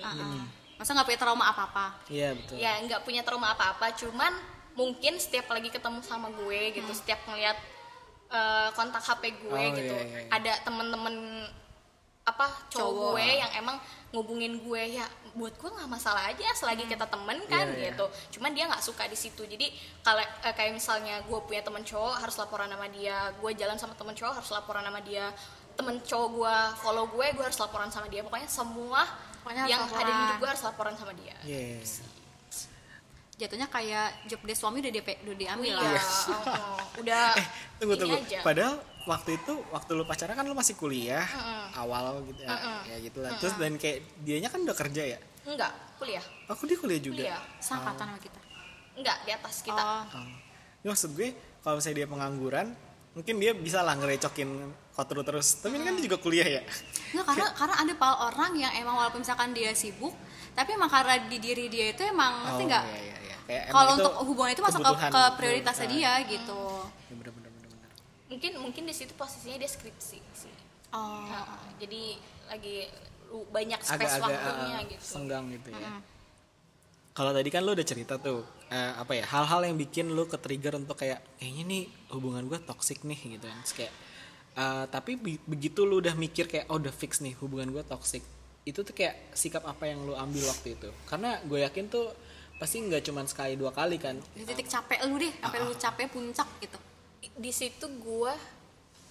Masa 0.77 0.93
nggak 0.93 1.07
punya 1.09 1.19
trauma 1.19 1.45
apa 1.49 1.61
apa 1.65 1.85
iya 2.05 2.37
betul. 2.37 2.55
Ya 2.61 2.77
nggak 2.85 3.01
punya 3.01 3.25
trauma 3.25 3.57
apa 3.57 3.73
apa 3.73 3.97
cuman 3.97 4.29
mungkin 4.75 5.17
setiap 5.17 5.49
lagi 5.49 5.71
ketemu 5.71 6.03
sama 6.03 6.29
gue 6.35 6.59
gitu 6.75 6.91
setiap 6.93 7.23
ngeliat 7.25 7.57
eh, 8.29 8.69
kontak 8.75 9.01
HP 9.01 9.39
gue 9.39 9.55
Oh, 9.55 9.71
gitu 9.73 9.95
iya, 9.95 10.03
iya, 10.03 10.19
iya. 10.27 10.29
ada 10.29 10.53
temen-temen 10.67 11.15
apa 12.25 12.49
cowok, 12.67 12.73
Cowok. 12.73 13.11
gue 13.13 13.25
yang 13.37 13.51
emang 13.55 13.77
ngubungin 14.09 14.57
gue 14.57 14.81
ya 14.91 15.05
buat 15.33 15.53
gue 15.53 15.69
nggak 15.69 15.85
masalah 15.85 16.25
aja 16.25 16.47
selagi 16.51 16.83
kita 16.83 17.05
temen 17.05 17.37
kan 17.45 17.67
Iya, 17.67 17.77
iya. 17.77 17.85
gitu 17.91 18.05
cuman 18.33 18.49
dia 18.49 18.65
nggak 18.65 18.81
suka 18.81 19.05
di 19.05 19.13
situ 19.13 19.43
jadi 19.43 19.67
kalau 20.01 20.19
eh, 20.21 20.51
kayak 20.51 20.71
misalnya 20.71 21.21
gue 21.21 21.39
punya 21.39 21.61
temen 21.61 21.81
cowok 21.81 22.17
harus 22.17 22.35
laporan 22.35 22.65
sama 22.65 22.87
dia 22.87 23.13
gue 23.31 23.51
jalan 23.53 23.75
sama 23.75 23.93
temen 23.93 24.11
cowok 24.11 24.33
harus 24.35 24.49
laporan 24.49 24.81
sama 24.81 24.99
dia 24.99 25.29
temen 25.75 25.99
cowok 25.99 26.27
gue 26.31 26.55
follow 26.79 27.05
gue 27.07 27.25
gue 27.29 27.43
harus 27.43 27.59
laporan 27.59 27.89
sama 27.89 28.07
dia 28.07 28.21
pokoknya 28.21 28.47
semua 28.47 29.05
Pokoknya 29.39 29.63
yang 29.67 29.83
ada 29.83 29.93
di 29.93 30.01
laporan. 30.01 30.17
hidup 30.17 30.35
gue 30.35 30.49
harus 30.49 30.63
laporan 30.65 30.93
sama 30.95 31.13
dia 31.13 31.35
Yes. 31.43 32.01
jatuhnya 33.35 33.67
kayak 33.67 34.25
job 34.25 34.39
desk 34.41 34.63
suami 34.63 34.79
udah 34.79 34.89
dia 34.89 35.03
udah 35.03 35.35
diambil 35.35 35.73
Iya, 35.73 35.91
lah 35.91 36.05
oh, 36.31 36.79
udah 37.03 37.25
Eh, 37.35 37.45
tunggu 37.77 37.93
ini 37.93 38.01
tunggu. 38.01 38.15
aja. 38.17 38.39
Padahal 38.41 38.75
waktu 39.05 39.37
itu 39.37 39.53
waktu 39.69 39.91
lu 39.93 40.03
pacaran 40.03 40.33
kan 40.33 40.45
lu 40.45 40.57
masih 40.57 40.73
kuliah 40.77 41.25
awal 41.77 42.25
gitu 42.25 42.41
ya, 42.41 42.57
ya 42.89 42.97
gitu 43.01 43.21
lah. 43.21 43.37
Terus 43.37 43.55
dan 43.57 43.77
kayak 43.77 44.05
dianya 44.25 44.49
kan 44.49 44.61
udah 44.61 44.77
kerja 44.77 45.03
ya. 45.15 45.19
Enggak, 45.45 45.71
kuliah. 46.01 46.25
Aku 46.49 46.65
dia 46.65 46.77
kuliah 46.77 47.01
juga. 47.01 47.21
Kuliah. 47.21 47.41
sangkatan 47.61 48.05
sama 48.13 48.19
kita 48.19 48.39
Enggak, 48.95 49.17
di 49.27 49.31
atas 49.35 49.55
kita. 49.61 49.77
oh 49.77 50.03
Oh. 50.15 50.27
Ya, 50.85 50.87
maksud 50.93 51.17
gue 51.17 51.33
kalau 51.65 51.81
misalnya 51.81 51.97
dia 52.05 52.07
pengangguran, 52.07 52.67
mungkin 53.17 53.35
dia 53.41 53.51
bisa 53.57 53.81
lah 53.81 53.97
ngerecokin 53.97 54.49
kotor 54.93 55.25
terus. 55.25 55.61
Tapi 55.61 55.81
ini 55.81 55.83
kan 55.85 55.93
dia 55.97 56.05
juga 56.05 56.17
kuliah 56.21 56.47
ya. 56.47 56.61
Nggak, 57.13 57.25
karena 57.25 57.47
karena 57.57 57.75
ada 57.81 57.93
pal 57.97 58.13
orang 58.29 58.51
yang 58.57 58.71
emang 58.77 58.95
walaupun 58.97 59.21
misalkan 59.25 59.53
dia 59.53 59.73
sibuk 59.73 60.13
tapi 60.55 60.71
emang 60.71 60.87
karena 60.87 61.19
di 61.27 61.37
diri 61.37 61.67
dia 61.67 61.91
itu 61.91 62.01
emang 62.07 62.47
ngerti 62.47 62.63
Oh, 62.63 62.67
nggak 62.71 62.83
iya, 62.87 62.99
iya, 63.03 63.37
iya. 63.51 63.61
Kalau 63.69 63.99
untuk 63.99 64.13
hubungan 64.23 64.55
itu 64.55 64.63
masuk 64.63 64.81
ke, 64.81 64.93
ke 65.11 65.23
prioritasnya 65.35 65.87
dia 65.91 66.11
gitu 66.23 66.61
ya 67.11 67.13
bener, 67.19 67.31
bener, 67.35 67.51
bener, 67.51 67.69
bener. 67.75 67.91
Mungkin 68.25 68.51
mungkin 68.57 68.83
di 68.89 68.93
situ 68.95 69.13
posisinya 69.13 69.61
dia 69.61 69.69
skripsi 69.69 70.17
sih. 70.33 70.53
oh 70.91 71.29
Nah, 71.29 71.61
jadi 71.77 72.17
lagi 72.49 72.89
banyak 73.51 73.79
space 73.81 74.21
agak-agak 74.21 74.39
waktunya 74.39 74.79
uh, 74.79 74.89
gitu 74.89 75.03
senggang 75.03 75.45
gitu 75.51 75.69
ya. 75.73 75.89
Kalau 77.15 77.31
tadi 77.31 77.47
kan 77.47 77.63
lu 77.63 77.71
udah 77.71 77.87
cerita 77.87 78.19
tuh 78.19 78.43
eh, 78.67 78.93
apa 78.95 79.15
ya 79.15 79.23
hal-hal 79.23 79.61
yang 79.71 79.75
bikin 79.75 80.11
lu 80.11 80.27
ke 80.27 80.35
trigger 80.35 80.75
untuk 80.75 80.99
kayak 80.99 81.23
kayaknya 81.39 81.63
nih 81.63 81.83
hubungan 82.11 82.43
gue 82.45 82.59
toxic 82.63 83.03
nih 83.03 83.39
gitu 83.39 83.45
kan. 83.47 83.59
Terus 83.63 83.73
kayak 83.75 83.93
eh, 84.55 84.85
tapi 84.91 85.11
bi- 85.15 85.41
begitu 85.43 85.87
lu 85.87 85.99
udah 86.03 86.15
mikir 86.15 86.47
kayak 86.47 86.67
oh 86.67 86.75
udah 86.75 86.91
fix 86.91 87.23
nih 87.23 87.35
hubungan 87.39 87.71
gue 87.71 87.83
toxic 87.83 88.23
itu 88.65 88.81
tuh 88.81 88.91
kayak 88.91 89.31
sikap 89.37 89.61
apa 89.63 89.85
yang 89.85 90.01
lu 90.03 90.17
ambil 90.17 90.43
waktu 90.49 90.75
itu? 90.75 90.89
Karena 91.05 91.37
gue 91.45 91.61
yakin 91.61 91.85
tuh 91.87 92.11
pasti 92.55 92.79
nggak 92.79 93.03
cuma 93.03 93.21
sekali 93.27 93.59
dua 93.59 93.71
kali 93.71 93.99
kan. 93.99 94.15
di 94.31 94.47
titik 94.47 94.67
capek 94.67 95.03
lu 95.07 95.19
deh 95.19 95.31
sampai 95.43 95.59
lu 95.59 95.75
capek 95.75 96.07
puncak 96.07 96.47
gitu 96.63 96.79
di 97.35 97.51
situ 97.51 97.85
gue 97.87 98.33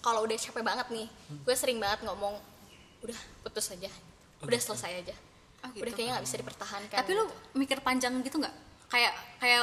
kalau 0.01 0.25
udah 0.25 0.37
capek 0.37 0.65
banget 0.65 0.89
nih 0.93 1.09
gue 1.45 1.55
sering 1.57 1.77
banget 1.81 2.05
ngomong 2.05 2.37
udah 3.05 3.19
putus 3.45 3.73
aja 3.73 3.89
udah 4.45 4.61
selesai 4.61 4.93
aja. 5.01 5.17
Oh, 5.65 5.73
gitu. 5.73 5.81
udah 5.81 5.93
kayaknya 5.97 6.13
nggak 6.21 6.27
bisa 6.29 6.37
dipertahankan 6.37 6.99
tapi 7.01 7.11
lu 7.17 7.25
mikir 7.57 7.81
panjang 7.81 8.13
gitu 8.21 8.37
nggak? 8.37 8.53
Kayak 8.93 9.13
kayak 9.41 9.61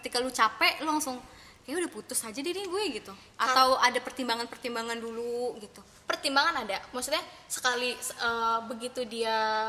ketika 0.00 0.16
lu 0.24 0.32
capek 0.32 0.80
lu 0.80 0.88
langsung 0.96 1.20
kayak 1.62 1.84
udah 1.84 1.90
putus 1.92 2.24
aja 2.24 2.40
deh 2.40 2.52
nih 2.52 2.64
gue 2.64 2.82
gitu. 2.96 3.12
Atau 3.36 3.76
ada 3.76 4.00
pertimbangan-pertimbangan 4.00 4.96
dulu 4.96 5.60
gitu? 5.60 5.84
Pertimbangan 6.08 6.64
ada. 6.64 6.80
Maksudnya 6.96 7.20
sekali 7.44 7.92
eh, 8.00 8.58
begitu 8.64 9.04
dia 9.04 9.68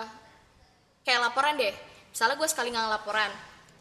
kayak 1.03 1.19
laporan 1.31 1.59
deh. 1.59 1.75
Misalnya 2.15 2.39
gue 2.39 2.47
sekali 2.47 2.71
nggak 2.71 2.87
laporan 2.87 3.31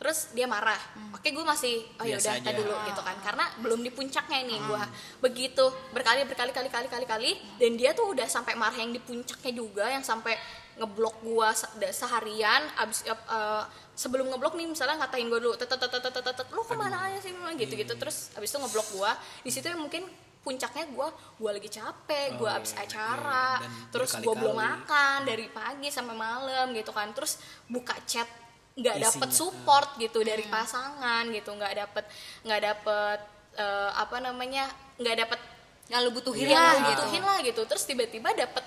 terus 0.02 0.34
dia 0.34 0.50
marah. 0.50 0.82
Oke 1.14 1.30
gue 1.30 1.46
masih 1.46 1.78
oh 1.94 2.02
ya 2.02 2.18
udah 2.18 2.54
dulu 2.58 2.74
gitu 2.90 3.00
kan. 3.06 3.14
Karena 3.22 3.46
belum 3.62 3.86
di 3.86 3.94
puncaknya 3.94 4.42
ini 4.42 4.58
gue 4.58 4.82
begitu 5.22 5.62
berkali 5.94 6.26
berkali 6.26 6.50
kali 6.50 6.66
kali 6.66 6.90
kali 6.90 7.06
kali 7.06 7.30
dan 7.62 7.78
dia 7.78 7.94
tuh 7.94 8.10
udah 8.10 8.26
sampai 8.26 8.58
marah 8.58 8.74
yang 8.74 8.90
di 8.90 8.98
puncaknya 8.98 9.54
juga 9.54 9.86
yang 9.86 10.02
sampai 10.02 10.34
ngeblok 10.74 11.22
gue 11.22 11.48
seharian 11.94 12.66
abis 12.82 13.06
eh, 13.06 13.64
sebelum 13.94 14.26
ngeblok 14.34 14.58
nih 14.58 14.66
misalnya 14.74 15.06
ngatain 15.06 15.30
gue 15.30 15.38
dulu 15.38 15.54
tetet 15.54 15.78
tetet 15.78 16.02
tetet 16.02 16.24
tetet 16.34 16.46
lu 16.50 16.66
ke 16.66 16.74
mana 16.74 17.06
aja 17.06 17.22
sih? 17.22 17.30
Gitu 17.54 17.72
gitu. 17.78 17.94
Terus 17.94 18.34
abis 18.34 18.50
itu 18.50 18.58
ngeblok 18.58 18.88
gue 18.98 19.10
di 19.46 19.50
situ 19.54 19.70
yang 19.70 19.78
mungkin 19.86 20.02
puncaknya 20.42 20.90
gue 20.90 21.08
gue 21.38 21.50
lagi 21.54 21.70
capek 21.70 22.34
gue 22.34 22.50
Oh, 22.50 22.58
abis 22.58 22.74
iya, 22.74 22.82
acara 22.82 23.62
iya. 23.62 23.70
Dan 23.70 23.70
terus 23.94 24.10
gue 24.18 24.34
belum 24.34 24.58
makan 24.58 25.18
dari 25.22 25.46
pagi 25.46 25.86
sampai 25.94 26.18
malam 26.18 26.74
gitu 26.74 26.90
kan. 26.90 27.14
Terus 27.14 27.38
buka 27.70 27.94
chat 28.02 28.26
nggak 28.72 28.96
dapet 28.98 29.30
support 29.30 29.88
gitu 29.96 30.20
dari 30.20 30.44
pasangan 30.46 31.28
gitu. 31.28 31.50
Nggak 31.50 31.72
dapet 31.78 32.04
nggak 32.42 32.60
dapet 32.62 33.18
eh, 33.54 33.90
apa 33.92 34.16
namanya 34.18 34.64
nggak 34.96 35.16
dapet 35.18 35.40
yang 35.86 36.00
lu 36.00 36.10
butuhin 36.10 36.46
ya 36.46 36.56
lah 36.56 36.74
gitu. 36.78 36.88
butuhin 36.98 37.22
lah 37.22 37.38
gitu. 37.40 37.62
Terus 37.64 37.82
tiba-tiba 37.84 38.32
dapet 38.32 38.64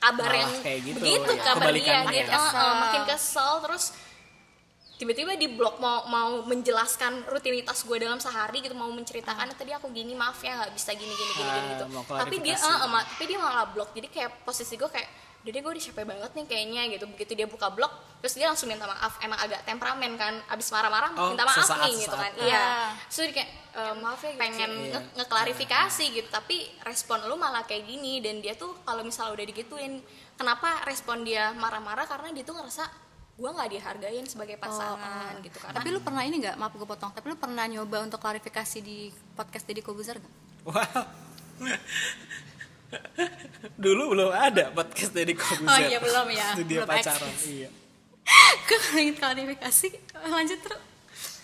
kabar 0.00 0.26
Malah 0.26 0.36
yang 0.38 0.52
kayak 0.60 0.80
gitu, 0.82 0.98
begitu 0.98 1.30
ya. 1.30 1.42
kabar 1.42 1.68
dia 1.70 1.96
gitu 2.04 2.28
ya. 2.28 2.40
Eh, 2.40 2.74
makin 2.78 3.02
kesel. 3.06 3.52
terus 3.60 3.84
tiba-tiba 4.94 5.34
di 5.34 5.50
blog 5.50 5.76
mau 5.76 6.06
mau 6.06 6.46
menjelaskan 6.46 7.26
rutinitas 7.26 7.82
gue 7.82 7.98
dalam 7.98 8.16
sehari 8.16 8.62
gitu 8.62 8.72
mau 8.72 8.86
menceritakan 8.88 9.50
"Eh, 9.50 9.56
tadi 9.58 9.74
aku 9.74 9.90
gini 9.90 10.14
maaf 10.14 10.38
ya 10.38 10.54
nggak 10.54 10.70
bisa 10.70 10.94
gini 10.94 11.10
gini 11.10 11.32
gini, 11.34 11.50
gini 11.50 11.50
Ah, 11.50 11.70
gitu. 11.74 11.84
tapi 12.14 12.36
dia 12.38 12.54
eh, 12.54 12.62
eh, 12.62 12.88
ma- 12.88 13.02
tapi 13.02 13.24
dia 13.26 13.36
malah 13.36 13.66
blog. 13.66 13.90
Jadi 13.90 14.06
kayak 14.08 14.46
posisi 14.46 14.74
gue 14.74 14.86
kayak 14.86 15.08
jadi 15.44 15.56
gue 15.56 15.70
udah 15.70 15.84
capek 15.84 16.04
banget 16.04 16.30
nih 16.32 16.46
kayaknya 16.46 16.82
gitu 16.90 17.04
begitu 17.06 17.32
dia 17.34 17.44
buka 17.44 17.68
blog 17.68 17.92
terus 18.18 18.32
dia 18.32 18.48
langsung 18.48 18.66
minta 18.66 18.84
maaf 18.84 19.20
emang 19.20 19.36
agak 19.36 19.60
temperamen 19.62 20.12
kan 20.14 20.40
abis 20.48 20.68
marah-marah 20.70 21.12
Oh, 21.14 21.28
minta 21.30 21.44
maaf 21.44 21.60
sesaat, 21.60 21.84
nih 21.84 21.92
gitu 21.94 22.08
sesaat. 22.08 22.24
kan 22.24 22.32
iya 22.40 22.56
Ah. 22.56 22.90
terus 23.04 23.18
dia 23.22 23.34
kayak 23.34 23.50
"Eh, 23.70 23.94
maaf 23.98 24.18
ya 24.18 24.30
pengen 24.34 24.70
Iya. 24.72 24.90
nge- 24.94 25.10
ngeklarifikasi 25.14 26.04
gitu 26.10 26.28
tapi 26.28 26.56
respon 26.80 27.20
lu 27.22 27.36
malah 27.36 27.62
kayak 27.62 27.84
gini 27.84 28.18
dan 28.18 28.38
dia 28.38 28.54
tuh 28.54 28.72
kalau 28.80 29.00
misalnya 29.00 29.34
udah 29.34 29.46
digituin 29.46 30.00
kenapa 30.34 30.80
respon 30.82 31.20
dia 31.22 31.52
marah-marah 31.52 32.04
karena 32.04 32.32
dia 32.32 32.42
tuh 32.42 32.54
ngerasa 32.54 32.88
gue 33.34 33.50
nggak 33.50 33.68
dihargain 33.68 34.24
sebagai 34.24 34.56
pasangan 34.56 35.36
gitu 35.40 35.58
karena 35.58 35.74
tapi 35.74 35.88
lu 35.90 36.00
pernah 36.00 36.22
ini 36.22 36.38
nggak 36.38 36.54
maaf 36.54 36.72
gue 36.72 36.86
potong 36.86 37.10
tapi 37.10 37.26
lu 37.26 37.36
pernah 37.36 37.66
nyoba 37.66 38.00
untuk 38.00 38.16
klarifikasi 38.16 38.78
di 38.80 38.98
podcast 39.34 39.64
Deddy 39.64 39.82
Kobuzer 39.82 40.16
gak? 40.16 40.32
Wow. 40.64 41.02
Dulu 43.74 44.02
belum 44.12 44.30
ada 44.30 44.70
podcast 44.70 45.10
dari 45.10 45.32
Kobuzer. 45.32 45.66
Oh 45.66 45.78
iya, 45.80 45.98
belum 45.98 46.26
ya. 46.30 46.48
Itu 46.54 46.62
dia 46.64 46.78
Belum 46.80 46.90
pacaran. 46.90 47.28
eksis. 47.28 47.44
Iya. 47.48 47.68
gue 48.64 48.78
ingin 48.96 49.14
klarifikasi 49.14 49.88
lanjut 50.24 50.56
terus 50.58 50.80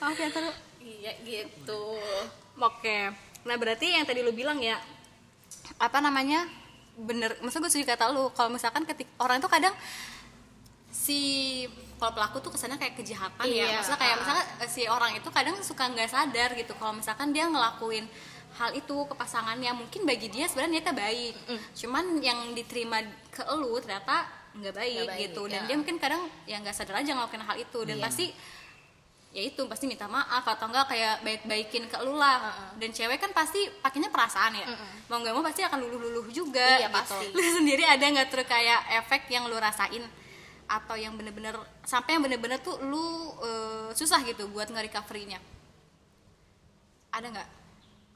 maaf 0.00 0.16
ya 0.16 0.32
terus 0.32 0.56
iya 0.80 1.12
gitu 1.20 2.00
Oke. 2.56 3.12
Nah 3.42 3.56
berarti 3.56 3.92
yang 3.92 4.04
tadi 4.04 4.20
lu 4.20 4.32
bilang 4.32 4.56
ya 4.56 4.80
apa 5.76 5.98
namanya 5.98 6.44
bener. 6.96 7.36
Maksud 7.40 7.60
gue 7.60 7.68
setuju 7.68 7.84
kata 7.86 8.08
lu. 8.10 8.28
Kalau 8.30 8.48
misalkan 8.48 8.84
ketik 8.84 9.08
orang 9.16 9.40
itu 9.40 9.48
kadang 9.48 9.72
si 10.90 11.20
kalau 11.96 12.16
pelaku 12.16 12.40
tuh 12.40 12.50
kesannya 12.50 12.76
kayak 12.76 12.96
kejahatan 12.96 13.44
Iya. 13.44 13.64
ya. 13.66 13.76
Maksudnya 13.76 14.00
kayak 14.00 14.16
misalnya 14.18 14.44
eh, 14.58 14.68
si 14.68 14.82
orang 14.84 15.12
itu 15.12 15.28
kadang 15.28 15.56
suka 15.60 15.84
nggak 15.86 16.08
sadar 16.08 16.50
gitu. 16.52 16.72
Kalau 16.74 16.92
misalkan 16.92 17.28
dia 17.30 17.44
ngelakuin 17.44 18.08
hal 18.60 18.70
itu 18.76 18.96
ke 19.08 19.14
pasangannya. 19.16 19.72
Mungkin 19.72 20.04
bagi 20.04 20.28
dia 20.28 20.44
sebenarnya 20.44 20.84
niatnya 20.84 20.94
baik. 20.94 21.34
Cuman 21.72 22.04
yang 22.20 22.52
diterima 22.52 23.00
ke 23.32 23.40
lu 23.56 23.80
ternyata 23.80 24.28
nggak 24.50 24.74
baik, 24.76 25.06
baik, 25.08 25.20
gitu. 25.24 25.42
Dan 25.48 25.64
ya. 25.64 25.66
dia 25.72 25.76
mungkin 25.80 25.96
kadang 25.96 26.22
ya 26.44 26.60
nggak 26.60 26.76
sadar 26.76 27.00
aja 27.00 27.10
ngelakuin 27.16 27.40
hal 27.40 27.56
itu. 27.56 27.80
Dan 27.88 27.96
Iya. 27.96 28.04
pasti 28.04 28.26
ya 29.30 29.46
itu 29.46 29.62
pasti 29.70 29.86
minta 29.86 30.10
maaf 30.10 30.42
atau 30.42 30.66
enggak 30.66 30.90
kayak 30.90 31.14
baik-baikin 31.22 31.86
ke 31.86 31.96
lu 32.04 32.18
lah. 32.18 32.68
Dan 32.76 32.90
cewek 32.90 33.16
kan 33.16 33.30
pasti 33.32 33.64
pakainya 33.80 34.10
perasaan 34.12 34.52
ya. 34.58 34.66
Mau 35.08 35.22
nggak 35.22 35.32
mau 35.32 35.40
pasti 35.46 35.62
akan 35.64 35.78
luluh-luluh 35.80 36.26
juga 36.28 36.82
Iya, 36.82 36.90
gitu. 36.90 36.98
pasti. 37.00 37.26
lu 37.38 37.40
sendiri 37.40 37.86
ada 37.86 38.02
nggak 38.02 38.28
tuh 38.28 38.44
kayak 38.44 38.80
efek 39.00 39.30
yang 39.32 39.48
lu 39.48 39.56
rasain? 39.56 40.04
Atau 40.70 40.94
yang 40.94 41.14
bener-bener 41.18 41.54
sampai 41.82 42.14
yang 42.18 42.22
bener-bener 42.22 42.58
tuh 42.60 42.76
lu 42.84 43.06
eh, 43.42 43.88
susah 43.94 44.20
gitu 44.26 44.50
buat 44.50 44.66
nge-recovery-nya? 44.70 45.38
Ada 47.10 47.26
nggak 47.30 47.48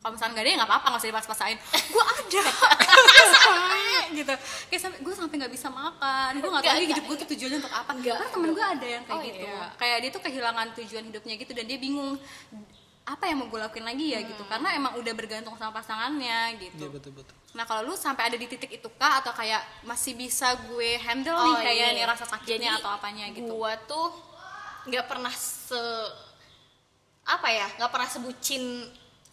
kalau 0.05 0.13
misalnya 0.13 0.33
nggak 0.37 0.45
ada 0.45 0.51
ya 0.53 0.57
nggak 0.61 0.69
apa-apa 0.69 0.87
nggak 0.87 1.01
usah 1.01 1.11
dipas-pasain. 1.11 1.57
Gue 1.89 2.05
ada. 2.05 2.43
Gitu. 4.15 4.31
Kayak 4.69 4.81
sampai 4.81 4.99
gue 5.01 5.15
sampai 5.17 5.37
nggak 5.41 5.53
bisa 5.53 5.69
makan. 5.69 6.31
Gue 6.37 6.47
nggak 6.47 6.63
tahu 6.63 6.77
lagi 6.77 6.87
hidup 6.87 7.05
gue 7.05 7.17
tuh 7.17 7.29
tujuannya 7.33 7.59
untuk 7.59 7.73
apa. 7.73 7.91
Nggak. 7.91 8.15
karena 8.15 8.29
temen 8.31 8.51
gue 8.53 8.65
ada 8.69 8.87
yang 8.87 9.03
kayak 9.03 9.17
Oh, 9.17 9.25
gitu. 9.25 9.43
iya. 9.43 9.65
kayak 9.75 9.97
dia 9.99 10.11
tuh 10.13 10.23
kehilangan 10.23 10.67
tujuan 10.77 11.05
hidupnya 11.05 11.35
gitu 11.35 11.53
dan 11.53 11.65
dia 11.65 11.79
bingung 11.79 12.11
apa 13.05 13.25
yang 13.27 13.37
mau 13.37 13.49
gue 13.49 13.59
lakuin 13.59 13.83
lagi 13.83 14.07
ya 14.13 14.21
gitu. 14.21 14.43
Karena 14.45 14.69
emang 14.73 14.93
udah 14.95 15.13
bergantung 15.13 15.57
sama 15.57 15.73
pasangannya 15.73 16.39
Iya 16.53 16.61
gitu 16.63 16.85
betul 16.93 17.13
betul. 17.13 17.35
nah 17.55 17.65
kalau 17.65 17.87
lu 17.87 17.95
sampai 17.95 18.29
ada 18.29 18.37
di 18.37 18.45
titik 18.45 18.71
itu 18.71 18.89
kah? 18.93 19.19
Atau 19.19 19.33
kayak 19.33 19.61
masih 19.83 20.15
bisa 20.15 20.53
gue 20.69 21.01
handle 21.01 21.35
nih 21.35 21.51
Oh, 21.51 21.59
kayak 21.59 21.75
iya. 21.91 21.97
nih 21.97 22.05
rasa 22.05 22.25
sakitnya 22.25 22.71
Jadi, 22.71 22.81
atau 22.81 22.91
apanya 22.91 23.25
gitu? 23.31 23.51
gua 23.51 23.73
tuh 23.81 24.13
nggak 24.85 25.05
pernah 25.05 25.33
se 25.33 25.81
apa 27.25 27.49
ya 27.49 27.65
nggak 27.75 27.89
pernah 27.89 28.05
sebucin 28.07 28.63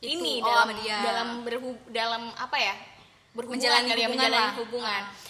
Itu, 0.01 0.17
ini 0.17 0.41
oh, 0.41 0.49
dalam 0.49 0.69
dia. 0.81 0.97
dalam 1.05 1.29
berhub 1.45 1.77
dalam 1.93 2.23
apa 2.33 2.57
ya? 2.57 2.73
Berhubungan 3.37 3.61
Menjalani 3.61 3.87
kali 3.87 4.01
ya, 4.01 4.07
hubungan 4.09 4.17
menjalani 4.17 4.41
lah. 4.41 4.53
hubungan. 4.59 5.03
Ah. 5.05 5.29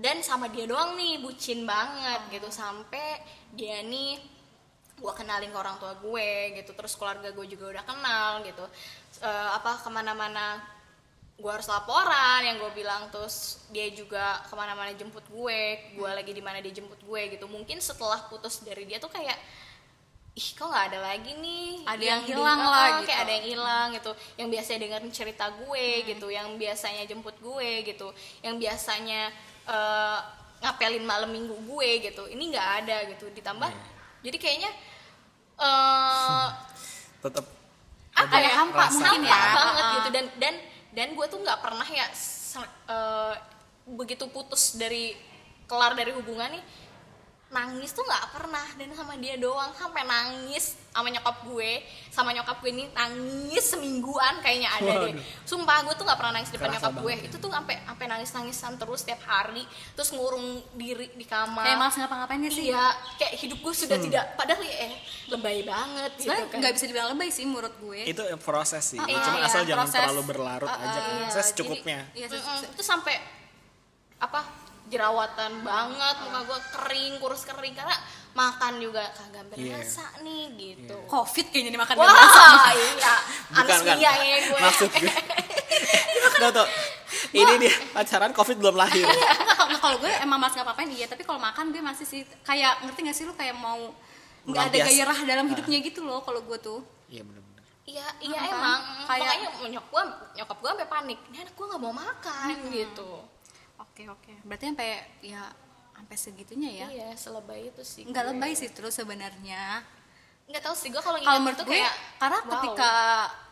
dan 0.00 0.16
sama 0.24 0.48
dia 0.48 0.64
doang 0.64 0.96
nih 0.96 1.20
bucin 1.22 1.62
banget 1.68 2.20
gitu. 2.32 2.48
Sampai 2.50 3.20
dia 3.54 3.84
nih 3.84 4.16
gue 4.96 5.12
kenalin 5.16 5.52
ke 5.52 5.58
orang 5.60 5.76
tua 5.76 5.94
gue 6.00 6.56
gitu. 6.56 6.72
Terus 6.72 6.96
keluarga 6.96 7.28
gue 7.30 7.46
juga 7.46 7.78
udah 7.78 7.84
kenal 7.84 8.40
gitu. 8.42 8.64
Eh, 9.20 9.50
apa 9.54 9.76
ke 9.78 9.88
mana-mana 9.92 10.58
gue 11.36 11.52
harus 11.52 11.68
laporan 11.68 12.40
yang 12.44 12.56
gue 12.58 12.72
bilang. 12.72 13.12
Terus 13.12 13.60
dia 13.68 13.92
juga 13.92 14.40
ke 14.48 14.54
mana-mana 14.56 14.90
jemput 14.96 15.24
gue. 15.28 15.60
Gue 16.00 16.10
lagi 16.10 16.32
di 16.32 16.40
mana 16.40 16.64
dia 16.64 16.72
jemput 16.72 17.00
gue 17.04 17.22
gitu. 17.36 17.44
Mungkin 17.44 17.78
setelah 17.84 18.24
putus 18.32 18.64
dari 18.64 18.88
dia 18.88 18.96
tuh 18.96 19.12
kayak 19.12 19.36
ih 20.32 20.48
kok 20.52 20.62
nggak 20.64 20.86
ada 20.88 20.98
lagi 21.02 21.32
nih? 21.34 21.82
Ada 21.84 22.04
yang 22.06 22.22
di- 22.22 22.30
hilang 22.30 22.60
lah, 22.62 22.80
eh, 22.80 22.90
gitu. 22.94 23.06
kayak 23.06 23.20
ada 23.20 23.32
yang 23.32 23.46
hilang 23.48 23.86
gitu. 23.92 24.10
Yang 24.36 24.48
biasanya 24.50 24.78
dengerin 24.80 25.12
cerita 25.12 25.44
gue 25.52 25.86
gitu 26.06 26.26
yang 26.28 26.48
biasanya 26.54 27.02
jemput 27.04 27.36
gue 27.36 27.70
gitu 27.82 28.08
yang 28.40 28.56
biasanya 28.56 29.28
eh, 29.66 30.18
ngapelin 30.60 31.02
malam 31.02 31.28
minggu 31.28 31.56
gue 31.56 31.90
gitu 32.04 32.24
ini 32.26 32.50
nggak 32.50 32.68
ada 32.80 32.96
gitu. 33.08 33.26
Ditambah 33.28 33.70
jadi 34.20 34.36
kayaknya 34.36 34.70
eh 35.58 36.46
Tetap 37.22 37.44
apa 38.10 38.32
Ada 38.32 38.38
ya? 38.40 38.52
hampa 38.56 38.80
rasa. 38.80 38.92
mungkin 38.96 39.22
hampa 39.24 39.28
ya. 39.28 39.54
banget 39.58 39.82
Ah. 39.82 39.92
gitu. 39.94 40.08
Dan 40.10 40.24
dan 40.36 40.54
dan 40.90 41.08
gue 41.12 41.26
tuh 41.26 41.38
nggak 41.38 41.60
pernah 41.60 41.86
ya 41.86 42.06
eh, 42.86 43.34
begitu 43.86 44.24
putus 44.26 44.74
dari 44.74 45.12
kelar 45.66 45.92
dari 45.92 46.10
hubungan 46.10 46.50
nih 46.50 46.64
nangis 47.50 47.90
tuh 47.90 48.00
nggak 48.00 48.30
pernah. 48.30 48.66
Dan 48.74 48.90
sama 48.92 49.14
dia 49.14 49.34
doang 49.34 49.70
sampai 49.72 50.02
nangis 50.02 50.78
sama 50.88 51.06
nyokap 51.06 51.42
gue. 51.44 51.82
Sama 52.08 52.30
nyokap 52.30 52.58
gue 52.58 52.70
ini 52.70 52.84
nangis 52.90 53.64
semingguan 53.68 54.38
kayaknya 54.38 54.70
ada 54.72 54.92
deh. 55.02 55.12
Waduh. 55.12 55.22
sumpah 55.42 55.82
gue 55.82 55.94
tuh 55.94 56.02
nggak 56.02 56.14
pernah 56.16 56.32
nangis 56.32 56.48
di 56.48 56.56
depan 56.56 56.68
Kerasa 56.68 56.78
nyokap 56.80 56.94
gue. 56.96 57.10
banget 57.10 57.26
itu 57.26 57.36
tuh 57.36 57.50
sampai 57.50 57.76
sampai 57.80 58.06
nangis 58.06 58.30
nangisan 58.30 58.72
terus 58.74 58.98
setiap 59.00 59.20
hari. 59.24 59.62
Terus 59.92 60.08
ngurung 60.10 60.46
diri 60.72 61.10
di 61.10 61.24
kamar. 61.24 61.62
Kayak 61.62 61.78
malas 61.80 61.94
ngapa-ngapainnya 61.96 62.50
sih? 62.50 62.64
Iya 62.66 62.86
kayak 63.16 63.34
hidup 63.36 63.58
gue 63.60 63.74
sudah 63.76 63.98
tidak 63.98 64.24
padahal 64.34 64.62
ya 64.62 64.74
eh 64.80 64.94
lebay 65.28 65.58
banget 65.62 66.12
gitu 66.16 66.30
kan. 66.30 66.58
nggak 66.58 66.72
bisa 66.72 66.84
dibilang 66.86 67.08
lebay 67.10 67.28
sih 67.28 67.44
menurut 67.44 67.74
gue. 67.76 68.00
Itu 68.04 68.22
proses 68.40 68.82
sih. 68.86 68.98
Ah, 68.98 69.06
Cuma 69.06 69.38
iya, 69.38 69.46
asal 69.46 69.62
jangan 69.64 69.84
proses. 69.84 69.98
terlalu 70.00 70.22
berlarut 70.24 70.66
Ah, 70.66 70.78
aja 70.80 71.00
kan. 71.00 71.14
ah, 71.18 71.28
Saya 71.28 71.44
secukupnya. 71.44 71.98
iya 72.12 72.26
se- 72.26 72.38
itu 72.68 72.82
sampai 72.82 73.18
apa 74.16 74.69
jerawatan 74.90 75.62
banget 75.62 76.16
muka 76.20 76.40
gue 76.44 76.60
kering 76.72 77.12
kurus 77.16 77.42
kering 77.42 77.72
karena 77.72 77.94
makan 78.30 78.78
juga 78.78 79.06
kagak 79.10 79.46
Iya. 79.52 79.74
berasa 79.74 80.06
nih 80.20 80.42
gitu. 80.52 80.96
Covid 81.04 81.46
kayaknya 81.48 81.70
dimakan 81.72 81.94
wah 81.96 82.10
wah 82.10 82.70
iya. 82.70 83.14
Bukan 83.48 83.66
kan? 83.66 83.78
anosmia 83.82 84.12
ya 84.16 84.36
gue. 84.44 84.60
Maksud 84.60 84.90
gue. 84.92 85.14
Tuh, 86.36 86.50
tuh. 86.52 86.68
Ini 87.32 87.52
dia 87.58 87.74
pacaran 87.90 88.30
covid 88.30 88.56
belum 88.56 88.74
lahir. 88.74 89.06
kalau 89.76 89.96
gue 89.96 90.12
emang 90.20 90.36
mas 90.36 90.52
nggak 90.52 90.62
apa-apain 90.62 90.90
iya. 90.90 91.06
Tapi 91.06 91.22
kalau 91.22 91.38
makan 91.38 91.70
gue 91.70 91.80
masih 91.80 92.04
sih 92.04 92.22
kayak 92.42 92.82
ngerti 92.82 93.00
gak 93.02 93.16
sih 93.16 93.24
lu? 93.24 93.34
Kayak 93.34 93.56
mau 93.56 93.90
nggak 94.42 94.64
ada 94.68 94.78
gairah 94.84 95.18
dalam 95.24 95.46
hidupnya 95.46 95.78
gitu 95.80 96.02
loh 96.02 96.20
kalau 96.20 96.40
gue 96.40 96.58
tuh. 96.58 96.80
Iya 97.06 97.22
benar-benar. 97.22 97.62
iya 97.84 98.06
iya 98.20 98.38
Makan. 98.40 98.52
emang. 98.52 98.80
Kayak- 99.04 99.26
makanya 99.26 99.48
nyokap 99.68 99.88
gue 99.88 100.02
nyokap 100.36 100.56
gue 100.56 100.70
sampai 100.70 100.88
panik. 100.88 101.18
Ini 101.28 101.36
anak 101.42 101.54
gue 101.54 101.66
nggak 101.66 101.82
mau 101.82 101.92
makan 101.92 102.56
gitu 102.70 103.10
oke 104.08 104.32
oke 104.32 104.32
berarti 104.48 104.64
sampai 104.72 104.88
ya 105.20 105.42
sampai 105.96 106.16
segitunya 106.16 106.70
ya 106.72 106.86
iya 106.88 107.08
selebay 107.12 107.68
itu 107.68 107.82
sih 107.84 108.08
nggak 108.08 108.24
gue. 108.24 108.30
lebay 108.32 108.52
sih 108.56 108.70
terus 108.72 108.96
sebenarnya 108.96 109.84
nggak 110.50 110.62
tahu 110.66 110.74
sih 110.74 110.90
gue 110.90 110.98
kalau 110.98 111.20
kalau 111.20 111.30
ingat 111.30 111.42
menurut 111.46 111.60
gue 111.62 111.78
kayak 111.78 111.94
karena 112.18 112.38
wow. 112.42 112.50
ketika 112.58 112.92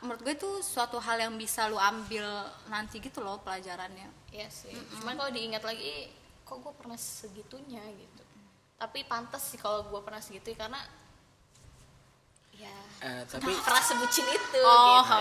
menurut 0.03 0.21
gue 0.25 0.35
itu 0.35 0.51
suatu 0.65 0.99
hal 0.99 1.17
yang 1.21 1.35
bisa 1.39 1.71
lu 1.71 1.79
ambil 1.79 2.27
nanti 2.67 2.99
gitu 2.99 3.23
loh 3.23 3.39
pelajarannya 3.45 4.19
Iya 4.29 4.49
sih. 4.53 4.73
Cuman 5.01 5.17
kalau 5.17 5.33
diingat 5.33 5.65
lagi, 5.65 6.13
kok 6.45 6.61
gue 6.61 6.73
pernah 6.77 6.99
segitunya 7.01 7.81
gitu. 7.81 8.23
Tapi 8.79 9.03
pantas 9.09 9.43
sih 9.51 9.59
kalau 9.59 9.89
gue 9.89 10.01
pernah 10.05 10.21
segitu 10.21 10.53
karena 10.55 10.79
ya 12.55 12.75
Eh, 12.99 13.23
tapi 13.31 13.55
pernah 13.63 13.83
sebucin 13.83 14.27
itu 14.27 14.59
Oh, 14.67 14.99
gitu. 15.07 15.15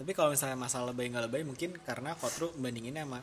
tapi 0.00 0.10
kalau 0.14 0.30
misalnya 0.30 0.54
masalah 0.54 0.94
lebay 0.94 1.10
nggak 1.10 1.26
lebay 1.26 1.42
mungkin 1.42 1.74
karena 1.82 2.14
Kotru 2.14 2.54
bandinginnya 2.56 3.02
sama 3.04 3.20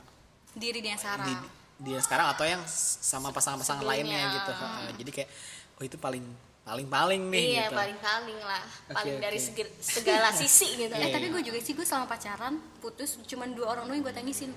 diri 0.58 0.80
dia 0.82 0.98
Sarah 0.98 1.24
di, 1.24 1.34
dia 1.80 2.00
sekarang 2.02 2.34
atau 2.34 2.44
yang 2.44 2.62
sama 2.68 3.30
pasangan-pasangan 3.30 3.86
lainnya 3.86 4.34
gitu. 4.34 4.52
Ha, 4.52 4.68
Jadi 4.94 5.12
kayak 5.14 5.30
oh 5.78 5.84
itu 5.84 5.98
paling 5.98 6.26
paling 6.62 6.84
paling 6.86 7.22
nih 7.32 7.46
Iya 7.56 7.66
gitu. 7.66 7.80
paling-paling 7.80 8.40
lah, 8.44 8.64
paling 8.92 9.16
Oke, 9.16 9.24
dari 9.24 9.40
segi- 9.40 9.72
segala 9.80 10.36
sisi 10.36 10.68
gitu. 10.76 10.92
eh 10.92 11.00
Iya, 11.00 11.16
tapi 11.16 11.26
iya. 11.26 11.34
gue 11.34 11.42
juga 11.46 11.60
sih 11.64 11.72
gue 11.72 11.86
selama 11.86 12.12
pacaran 12.12 12.60
putus 12.78 13.16
cuman 13.24 13.56
dua 13.56 13.72
orang 13.72 13.88
doang 13.88 13.96
yang 13.96 14.06
gue 14.06 14.16
tangisin 14.16 14.52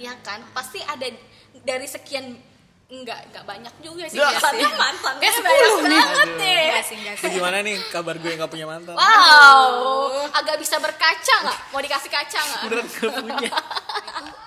Ya 0.00 0.16
kan, 0.24 0.40
pasti 0.56 0.80
ada 0.80 1.04
dari 1.60 1.84
sekian 1.84 2.32
enggak 2.90 3.20
enggak 3.24 3.44
banyak 3.44 3.74
juga 3.78 4.04
sih 4.04 4.18
Enggak 4.18 4.34
sih. 4.50 4.66
mantannya 4.68 5.22
Kayak 5.22 5.40
banyak 5.40 5.70
10 5.70 5.86
nih. 5.86 6.00
banget 6.00 6.28
deh. 6.36 6.64
Enggak 6.64 6.84
sih, 6.84 6.96
enggak 6.96 7.14
sih. 7.16 7.30
gimana 7.30 7.56
nih 7.60 7.76
kabar 7.88 8.14
gue 8.16 8.32
nggak 8.32 8.50
punya 8.50 8.66
mantan? 8.66 8.94
Wow, 8.94 9.70
agak 10.32 10.56
bisa 10.56 10.76
berkaca 10.76 11.34
nggak? 11.40 11.58
Mau 11.70 11.80
dikasih 11.80 12.10
kaca 12.10 12.38
nggak? 12.40 12.60
Beneran 12.64 12.86
gak 12.88 13.12
punya. 13.16 13.50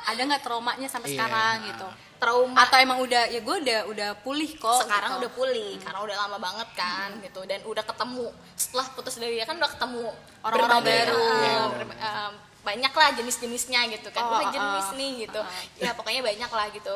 ada 0.03 0.21
nggak 0.21 0.41
traumanya 0.41 0.85
sampai 0.85 1.09
Iya. 1.09 1.15
sekarang 1.17 1.55
gitu 1.65 1.88
Trauma 2.13 2.55
atau 2.57 2.77
emang 2.77 3.00
udah 3.00 3.23
ya 3.25 3.39
gue 3.39 3.55
udah 3.57 3.79
udah 3.85 4.09
pulih 4.17 4.51
kok 4.53 4.83
sekarang 4.83 5.12
gitu. 5.13 5.19
udah 5.21 5.31
pulih 5.33 5.71
karena 5.77 6.00
udah 6.01 6.15
lama 6.17 6.38
banget 6.38 6.69
kan 6.73 7.09
gitu 7.19 7.41
dan 7.43 7.59
udah 7.63 7.81
ketemu 7.81 8.27
setelah 8.53 8.88
putus 8.89 9.15
dari 9.15 9.33
dia 9.33 9.43
kan 9.43 9.55
udah 9.55 9.67
ketemu 9.69 10.07
Orang-orang 10.41 10.79
baru. 10.81 11.19
eh, 11.19 11.39
Iya, 11.41 11.55
berba- 11.69 11.97
eh, 11.97 12.31
banyak 12.63 12.93
lah 12.93 13.09
jenis-jenisnya 13.13 13.79
gitu 13.91 14.07
kan 14.09 14.23
Oh, 14.23 14.35
oh, 14.38 14.43
jenis 14.50 14.85
oh. 14.85 14.95
nih 14.95 15.12
gitu 15.21 15.39
Oh, 15.39 15.47
ya 15.77 15.91
pokoknya 15.93 16.21
banyak 16.21 16.47
lah 16.50 16.67
gitu 16.69 16.95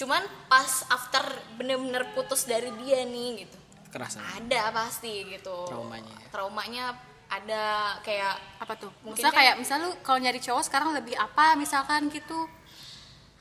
cuman 0.00 0.22
pas 0.46 0.64
after 0.88 1.20
bener-bener 1.54 2.08
putus 2.10 2.44
dari 2.44 2.72
dia 2.80 3.04
nih 3.04 3.44
gitu. 3.44 3.58
Kerasa. 3.90 4.22
ada 4.22 4.70
pasti 4.70 5.28
gitu. 5.28 5.66
Traumanya. 5.66 6.16
traumanya 6.30 6.84
ada 7.28 7.64
kayak 8.00 8.34
apa 8.56 8.74
tuh? 8.74 8.90
Mungkin 9.02 9.18
misalnya 9.18 9.30
kan- 9.30 9.40
kayak 9.44 9.54
misal 9.58 9.76
lu 9.78 9.90
kalau 10.00 10.18
nyari 10.18 10.38
cowok 10.38 10.62
sekarang 10.64 10.90
lebih 10.92 11.14
apa 11.14 11.52
misalkan 11.54 12.06
gitu? 12.08 12.46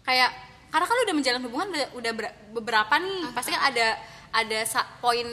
Kayak 0.02 0.34
karena 0.68 0.86
kan 0.86 0.96
lu 0.96 1.04
udah 1.04 1.16
menjalin 1.16 1.42
hubungan 1.42 1.68
udah, 1.70 1.88
udah 1.96 2.12
ber- 2.14 2.36
beberapa 2.52 2.94
nih. 2.98 3.30
Pasti 3.32 3.50
kan 3.50 3.64
ada 3.64 3.88
ada 4.30 4.60
sa- 4.64 4.86
poin 5.00 5.26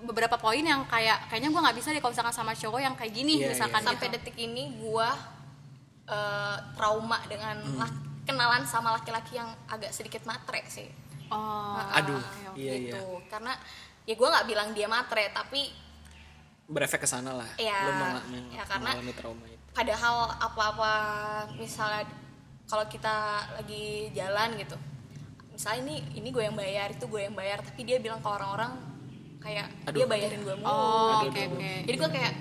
beberapa 0.00 0.34
poin 0.34 0.58
yang 0.58 0.82
kayak 0.84 1.28
kayaknya 1.28 1.50
gue 1.50 1.60
nggak 1.60 1.76
bisa 1.76 1.88
deh 1.90 1.98
kalau 1.98 2.10
misalkan 2.10 2.34
sama 2.34 2.52
cowok 2.52 2.80
yang 2.80 2.94
kayak 2.94 3.12
gini 3.12 3.38
Iya, 3.38 3.54
misalkan 3.54 3.78
sampai 3.80 4.06
gitu. 4.06 4.16
detik 4.18 4.36
ini 4.36 4.74
gua 4.76 5.14
eh, 6.04 6.56
trauma 6.74 7.22
dengan 7.24 7.54
lak- 7.76 8.09
kenalan 8.22 8.62
sama 8.62 8.92
laki-laki 8.92 9.34
yang 9.34 9.48
agak 9.66 9.90
sedikit 9.90 10.22
matre 10.22 10.62
sih 10.66 10.88
oh 11.28 11.78
Aduh, 11.92 12.16
oke, 12.16 12.42
oke. 12.48 12.56
iya 12.56 12.72
iya. 12.74 12.92
gitu 12.92 13.02
karena 13.26 13.52
ya 14.02 14.14
gua 14.14 14.28
nggak 14.30 14.46
bilang 14.46 14.68
dia 14.70 14.86
matre 14.86 15.30
tapi 15.30 15.70
Berefek 16.66 17.02
ke 17.02 17.08
sana 17.08 17.34
lah. 17.34 17.50
Iya, 17.56 17.74
meng- 18.30 18.46
ya, 18.48 18.62
karena- 18.62 18.94
mengalami 18.94 19.10
trauma 19.12 19.42
itu. 19.44 19.58
padahal 19.70 20.16
apa-apa 20.32 20.92
misalnya 21.56 22.06
kalau 22.64 22.86
kita 22.86 23.10
lagi 23.52 24.06
jalan 24.12 24.54
gitu 24.54 24.78
misalnya 25.50 25.82
ini 25.84 25.96
ini 26.14 26.28
gue 26.30 26.40
yang 26.40 26.54
bayar 26.54 26.88
itu 26.88 27.04
gue 27.04 27.20
yang 27.20 27.34
bayar 27.34 27.58
tapi 27.58 27.82
dia 27.82 27.98
bilang 27.98 28.18
ke 28.18 28.28
orang-orang 28.28 28.70
kayak 29.38 29.66
dia 29.84 29.90
Aduh. 29.98 30.06
bayarin 30.06 30.40
gue 30.40 30.54
mulu 30.54 30.70
Oh, 30.70 31.26
gitu. 31.26 31.34
oke, 31.34 31.42
oke. 31.52 31.72
jadi 31.84 31.96
gue 31.98 32.10
kayak 32.12 32.32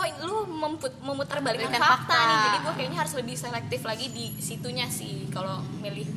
kok 0.00 0.22
lu 0.22 0.36
memput, 0.48 0.92
memutar 0.98 1.38
balikan 1.38 1.68
Balikan 1.68 1.76
fakta, 1.78 2.08
fakta. 2.08 2.18
nih 2.22 2.36
jadi 2.40 2.58
gue 2.58 2.72
kayaknya 2.74 2.98
harus 2.98 3.14
lebih 3.14 3.34
selektif 3.34 3.80
lagi 3.82 4.06
di 4.08 4.32
situnya 4.38 4.88
sih 4.88 5.28
kalau 5.28 5.60
milih 5.76 6.08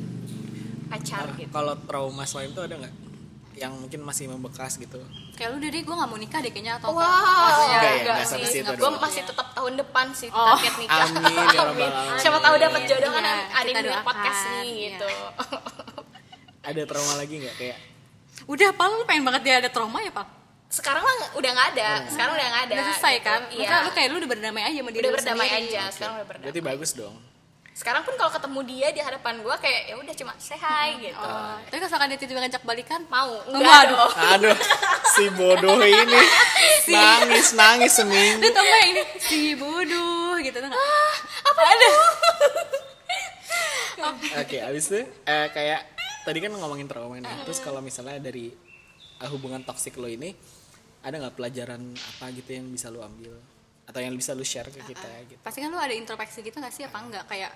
pacar 0.86 1.26
Nah, 1.26 1.36
gitu 1.36 1.50
Kalau 1.50 1.74
trauma 1.80 2.24
selain 2.24 2.48
itu 2.48 2.60
ada 2.60 2.76
nggak? 2.76 2.94
Yang 3.54 3.72
mungkin 3.76 4.00
masih 4.02 4.24
membekas 4.26 4.74
gitu. 4.76 4.98
kayak 5.32 5.50
lu 5.50 5.58
dari 5.58 5.78
gue 5.80 5.90
nggak 5.90 6.06
mau 6.06 6.16
nikah 6.16 6.38
deh 6.38 6.48
kayaknya 6.48 6.74
atau 6.76 6.90
Wow, 6.90 7.02
Maksudnya, 7.02 7.66
Enggak 7.68 7.82
ya, 7.84 7.94
enggak 7.94 8.16
enggak 8.16 8.28
sih. 8.42 8.52
situ 8.56 8.70
Gue 8.72 8.90
masih 8.96 9.22
tetap 9.22 9.46
tahun 9.52 9.72
depan 9.76 10.06
sih 10.10 10.28
Oh. 10.28 10.46
target 10.48 10.74
nikah. 10.76 11.06
Amin, 11.06 11.22
ya 11.28 11.60
rabbal 11.60 11.90
alamin. 11.90 11.90
Siapa 12.16 12.38
tahu 12.40 12.54
dapat 12.56 12.80
jodoh 12.84 13.10
kan 13.12 13.22
Iya, 13.22 13.34
ada 13.52 13.68
yang 13.68 13.84
doakan, 13.84 14.02
podcast 14.04 14.40
nih 14.48 14.64
iya. 14.64 14.78
gitu. 14.88 15.08
Ada 16.64 16.80
trauma 16.82 17.14
lagi 17.14 17.34
nggak 17.38 17.56
kayak 17.56 17.78
udah 18.44 18.66
apa 18.68 18.82
lu 18.90 19.04
pengen 19.04 19.24
banget 19.24 19.42
dia 19.42 19.54
ada 19.56 19.68
trauma 19.68 19.98
ya 19.98 20.10
pak 20.10 20.26
Sekarang 20.70 21.02
mah 21.06 21.14
udah 21.38 21.50
nggak 21.54 21.68
ada. 21.76 21.90
Sekarang 22.10 22.32
udah 22.34 22.46
nggak 22.50 22.64
ada. 22.66 22.74
udah 22.74 22.86
selesai 22.92 23.14
gitu. 23.14 23.26
kan 23.26 23.40
Iya. 23.46 23.58
Maksudnya 23.58 23.80
lu 23.86 23.90
kayak 23.94 24.08
lu 24.10 24.16
udah 24.18 24.30
berdamai 24.30 24.62
aja 24.66 24.78
sama 24.82 24.90
diri 24.90 25.02
udah 25.04 25.12
berdamai 25.14 25.48
sendiri. 25.48 25.68
aja. 25.70 25.82
Sekarang 25.92 26.14
udah 26.18 26.26
berdamai. 26.26 26.44
berarti 26.50 26.60
bagus 26.64 26.92
dong. 26.94 27.16
Sekarang 27.74 28.06
pun 28.06 28.14
kalau 28.14 28.30
ketemu 28.30 28.60
dia 28.70 28.88
di 28.94 29.00
hadapan 29.02 29.42
gue 29.42 29.56
kayak 29.58 29.80
ya 29.90 29.94
udah 29.98 30.14
cuma 30.14 30.32
say 30.38 30.54
hi 30.54 30.94
gitu. 31.02 31.18
Oh, 31.18 31.58
tapi 31.66 31.74
kalau 31.82 31.90
misalkan 31.90 32.06
dia 32.06 32.18
tiba-tiba 32.22 32.40
ngajak 32.46 32.62
balikan 32.62 33.02
Mau? 33.10 33.34
Enggak 33.50 33.82
dong. 33.90 33.98
dong. 33.98 34.12
Aduh, 34.14 34.56
si 35.18 35.24
bodoh 35.34 35.82
ini 35.82 36.20
nangis 36.94 37.50
nangis 37.58 37.92
seminggu. 37.98 38.46
Tau 38.46 38.62
gak 38.62 38.84
ini 38.94 39.02
si 39.18 39.58
bodoh 39.58 40.38
gitu 40.38 40.54
tuh 40.54 40.68
nggak? 40.70 40.82
Apa 41.50 41.60
ada? 41.66 41.88
Oke, 44.38 44.56
abis 44.62 44.84
itu 44.94 45.02
eh, 45.26 45.46
kayak 45.50 45.80
tadi 46.22 46.38
kan 46.38 46.54
ngomongin 46.54 46.86
trauma 46.86 47.18
nih. 47.18 47.42
Terus 47.42 47.58
kalau 47.58 47.82
misalnya 47.82 48.22
dari 48.22 48.54
eh, 49.18 49.28
hubungan 49.34 49.66
toksik 49.66 49.98
lo 49.98 50.06
ini 50.06 50.30
ada 51.04 51.14
nggak 51.20 51.36
pelajaran 51.36 51.82
apa 51.92 52.24
gitu 52.32 52.50
yang 52.56 52.66
bisa 52.72 52.88
lo 52.88 53.04
ambil? 53.04 53.36
Atau 53.84 54.00
yang 54.00 54.16
bisa 54.16 54.32
lo 54.32 54.40
share 54.40 54.72
ke 54.72 54.80
kita 54.80 55.08
gitu? 55.28 55.40
Pasti 55.44 55.60
kan 55.60 55.68
lu 55.68 55.76
ada 55.76 55.92
introspeksi 55.92 56.40
gitu 56.40 56.56
gak 56.56 56.72
sih 56.72 56.88
apa 56.88 56.98
enggak 57.04 57.24
kayak 57.28 57.52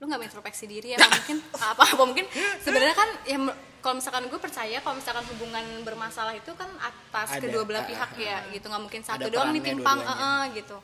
lu 0.00 0.10
nggak 0.10 0.24
introspeksi 0.26 0.64
diri 0.64 0.96
apa 0.96 1.06
mungkin? 1.12 1.36
Apa 1.52 1.82
apa 1.84 2.02
mungkin? 2.02 2.24
Sebenarnya 2.64 2.96
kan 2.96 3.08
ya 3.28 3.38
kalau 3.84 3.94
misalkan 4.00 4.24
gue 4.30 4.40
percaya 4.40 4.78
kalau 4.80 4.96
misalkan 4.96 5.24
hubungan 5.30 5.64
bermasalah 5.84 6.32
itu 6.32 6.50
kan 6.56 6.70
atas 6.80 7.28
Ada, 7.36 7.44
kedua 7.44 7.62
belah 7.68 7.84
ah, 7.84 7.88
pihak 7.90 8.10
ah, 8.16 8.18
ya 8.18 8.36
gitu. 8.50 8.66
Nggak 8.72 8.82
mungkin 8.82 9.02
satu 9.04 9.28
doang 9.28 9.52
nih 9.52 9.60
perannya 9.60 9.78
timpang 9.78 9.98
dua-duanya. 10.00 10.26
eh, 10.26 10.48
eh, 10.48 10.56
gitu. 10.62 10.78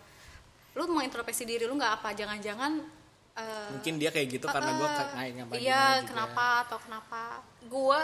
Lu 0.77 0.83
mau 0.93 1.03
introspeksi 1.03 1.43
diri 1.49 1.65
lu 1.65 1.75
nggak 1.75 1.93
apa? 1.99 2.09
Jangan-jangan 2.13 2.73
eh, 3.41 3.69
Mungkin 3.73 3.95
dia 3.97 4.11
kayak 4.13 4.29
gitu 4.29 4.47
karena 4.47 4.71
gue 4.77 4.89
kayak 4.93 5.33
ngapain 5.41 5.59
iya 5.59 5.85
kenapa 6.05 6.47
atau 6.69 6.79
kenapa? 6.79 7.41
Gue 7.65 8.03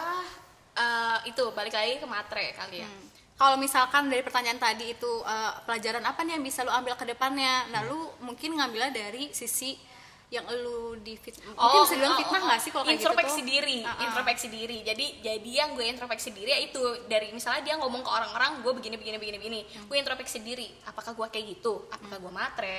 eh, 0.78 1.18
itu 1.28 1.44
balik 1.52 1.74
lagi 1.76 2.00
ke 2.00 2.06
matre 2.08 2.46
kali 2.56 2.80
ya. 2.80 2.90
Kalau 3.34 3.58
misalkan 3.58 4.06
dari 4.06 4.22
pertanyaan 4.22 4.58
tadi 4.62 4.94
itu 4.94 5.12
eh, 5.26 5.52
pelajaran 5.66 6.04
apa 6.06 6.22
nih 6.22 6.38
yang 6.38 6.44
bisa 6.44 6.62
lu 6.62 6.70
ambil 6.70 6.94
ke 6.94 7.04
depannya 7.06 7.68
nah 7.70 7.82
lu 7.86 8.10
mungkin 8.22 8.54
ngambilnya 8.58 8.94
dari 8.94 9.30
sisi 9.34 9.74
yang 10.32 10.50
lu 10.50 10.98
di 10.98 11.14
fit 11.14 11.36
mungkin 11.46 11.78
bisa 11.86 11.94
bilang 11.94 12.18
fitnah 12.18 12.42
nggak 12.42 12.58
sih 12.58 12.70
kalau 12.74 12.82
kayak 12.82 12.98
gitu 12.98 13.12
tuh? 13.14 13.46
diri, 13.46 13.78
Ah, 13.86 13.94
ah. 13.94 14.02
introspeksi 14.02 14.46
diri. 14.50 14.82
Jadi 14.82 15.22
jadi 15.22 15.50
yang 15.62 15.78
gue 15.78 15.86
introspeksi 15.86 16.34
diri 16.34 16.50
ya 16.50 16.58
itu 16.58 16.80
dari 17.06 17.30
misalnya 17.30 17.62
dia 17.62 17.78
ngomong 17.78 18.02
ke 18.02 18.10
orang-orang 18.10 18.58
gue 18.66 18.72
begini 18.74 18.98
begini 18.98 19.16
begini 19.20 19.36
begini. 19.38 19.60
Hmm. 19.62 19.86
Gue 19.86 20.02
introspeksi 20.02 20.42
diri. 20.42 20.66
Apakah 20.90 21.14
gue 21.14 21.26
kayak 21.30 21.46
gitu? 21.54 21.86
Apakah 21.86 22.18
gue 22.18 22.32
matre? 22.34 22.78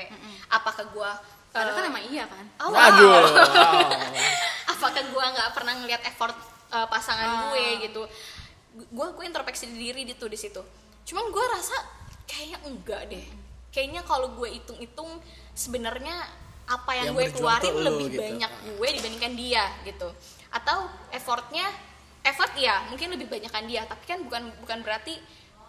Apakah 0.52 0.84
gue 0.92 1.10
Padahal 1.56 1.72
eh, 1.72 1.76
kan 1.80 1.84
emang 1.88 2.06
iya 2.12 2.24
kan 2.28 2.46
oh, 2.68 2.70
wow. 2.76 2.88
Aduh, 2.92 3.08
wow. 3.16 3.80
apakah 4.76 5.04
gue 5.08 5.26
nggak 5.40 5.50
pernah 5.56 5.74
ngeliat 5.80 6.04
effort 6.04 6.36
uh, 6.76 6.84
pasangan 6.92 7.24
Ah. 7.24 7.40
gue 7.48 7.66
gitu 7.88 8.04
gue 8.76 9.08
gue 9.16 9.24
introspeksi 9.26 9.72
diri 9.72 10.04
itu 10.04 10.26
di 10.28 10.38
situ. 10.38 10.62
Cuman 11.08 11.32
gue 11.32 11.46
rasa 11.56 11.78
kayaknya 12.28 12.60
enggak 12.68 13.02
deh. 13.08 13.26
Kayaknya 13.72 14.02
kalau 14.04 14.36
gue 14.36 14.50
hitung-hitung 14.56 15.20
sebenarnya 15.56 16.16
apa 16.66 16.92
yang, 16.98 17.14
Yang 17.14 17.16
gue 17.16 17.26
keluarin 17.40 17.72
tuh 17.72 17.78
lu 17.78 17.84
lebih 17.88 18.08
gitu. 18.12 18.22
banyak 18.22 18.52
gue 18.76 18.90
dibandingkan 19.00 19.34
dia 19.38 19.64
gitu. 19.88 20.08
Atau 20.52 20.90
effortnya 21.14 21.68
effort 22.26 22.52
ya 22.58 22.84
mungkin 22.92 23.16
lebih 23.16 23.32
banyakkan 23.32 23.64
dia. 23.70 23.88
Tapi 23.88 24.04
kan 24.04 24.20
bukan 24.24 24.44
bukan 24.64 24.80
berarti 24.84 25.16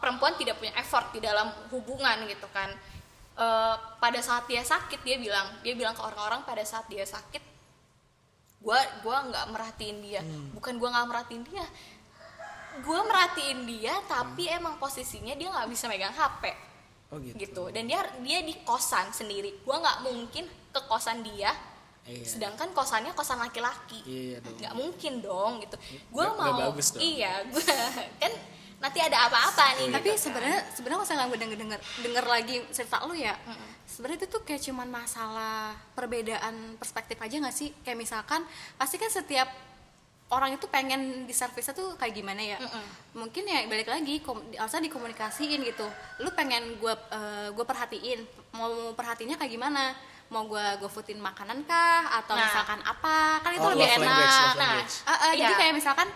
perempuan 0.02 0.34
tidak 0.34 0.58
punya 0.58 0.74
effort 0.76 1.14
di 1.14 1.20
dalam 1.22 1.52
hubungan 1.70 2.26
gitu 2.26 2.48
kan. 2.50 2.74
Eh, 3.36 3.76
pada 4.00 4.16
saat 4.24 4.48
dia 4.48 4.64
sakit 4.64 5.04
dia 5.04 5.20
bilang 5.20 5.44
dia 5.60 5.76
bilang 5.76 5.92
ke 5.92 6.00
orang-orang 6.00 6.40
pada 6.48 6.64
saat 6.64 6.88
dia 6.88 7.04
sakit 7.04 7.44
gue 8.64 8.80
gua 9.04 9.28
nggak 9.28 9.46
merhatiin 9.52 9.98
dia. 10.00 10.24
Hmm. 10.24 10.56
bukan 10.56 10.80
gue 10.80 10.88
nggak 10.88 11.06
merhatiin 11.06 11.44
dia 11.44 11.66
gue 12.78 13.00
merhatiin 13.02 13.60
dia 13.64 13.94
tapi 14.04 14.46
Hmm. 14.46 14.58
emang 14.58 14.74
posisinya 14.76 15.32
dia 15.32 15.48
nggak 15.48 15.68
bisa 15.68 15.86
megang 15.86 16.10
hp 16.10 16.42
oh 17.08 17.18
gitu, 17.18 17.36
gitu 17.38 17.62
dan 17.70 17.84
dia 17.84 18.00
dia 18.20 18.42
di 18.42 18.54
kosan 18.62 19.08
sendiri 19.10 19.58
gue 19.58 19.76
nggak 19.76 19.98
mungkin 20.02 20.44
ke 20.46 20.80
kosan 20.84 21.20
dia 21.20 21.52
Iya. 22.06 22.22
sedangkan 22.22 22.70
kosannya 22.70 23.10
kosan 23.12 23.34
laki-laki 23.36 23.98
Iya 24.02 24.38
dong. 24.38 24.54
nggak 24.56 24.74
mungkin 24.74 25.12
dong 25.20 25.52
gitu 25.58 25.74
gue 26.06 26.26
mau 26.32 26.54
bagus 26.54 26.94
dong. 26.94 27.02
iya 27.02 27.42
gue 27.42 27.58
kan 28.22 28.32
nanti 28.76 28.98
ada 29.00 29.26
apa-apa 29.26 29.74
nih 29.74 29.88
tapi 29.90 30.04
gitu 30.06 30.14
kan. 30.14 30.22
sebenarnya 30.22 30.60
sebenarnya 30.70 30.98
kalau 31.00 31.08
saya 31.08 31.26
gue 31.26 31.38
denger 31.40 31.58
denger 31.58 31.80
denger 32.06 32.24
lagi 32.24 32.56
cerita 32.70 33.02
lu 33.02 33.16
ya 33.16 33.34
sebenarnya 33.86 34.22
itu 34.22 34.28
tuh 34.28 34.42
kayak 34.44 34.62
cuman 34.62 34.86
masalah 34.86 35.74
perbedaan 35.98 36.54
perspektif 36.76 37.18
aja 37.18 37.42
nggak 37.42 37.56
sih 37.56 37.74
kayak 37.82 37.98
misalkan 37.98 38.46
pasti 38.76 38.96
kan 38.96 39.10
setiap 39.10 39.48
orang 40.26 40.58
itu 40.58 40.66
pengen 40.66 41.22
di 41.22 41.30
servisnya 41.30 41.70
tuh 41.70 41.94
kayak 41.94 42.14
gimana 42.14 42.42
ya? 42.42 42.58
Mungkin 43.14 43.46
ya 43.46 43.62
balik 43.66 43.86
lagi 43.86 44.18
kom, 44.20 44.42
dikomunikasiin 44.50 45.62
gitu. 45.62 45.86
Lu 46.18 46.30
pengen 46.34 46.78
gue 46.82 46.94
gue 47.54 47.64
perhatiin 47.64 48.26
mau 48.54 48.90
perhatinya 48.92 49.38
kayak 49.38 49.52
gimana? 49.52 49.94
Mau 50.26 50.42
gue 50.50 50.66
gue 50.82 50.90
foodin 50.90 51.22
makanan 51.22 51.62
kah? 51.62 52.18
Atau 52.18 52.34
Nah. 52.34 52.42
misalkan 52.42 52.82
apa? 52.82 53.38
Kan 53.38 53.54
itu 53.54 53.62
Oh, 53.62 53.70
lebih 53.70 53.86
love 53.86 53.94
enak. 53.94 54.06
language, 54.10 54.34
love 54.34 54.58
nah 54.58 54.66
language. 54.74 54.94
ah, 55.06 55.12
ah, 55.14 55.32
jadi 55.32 55.52
Iya. 55.54 55.58
kayak 55.62 55.74
misalkan 55.78 56.08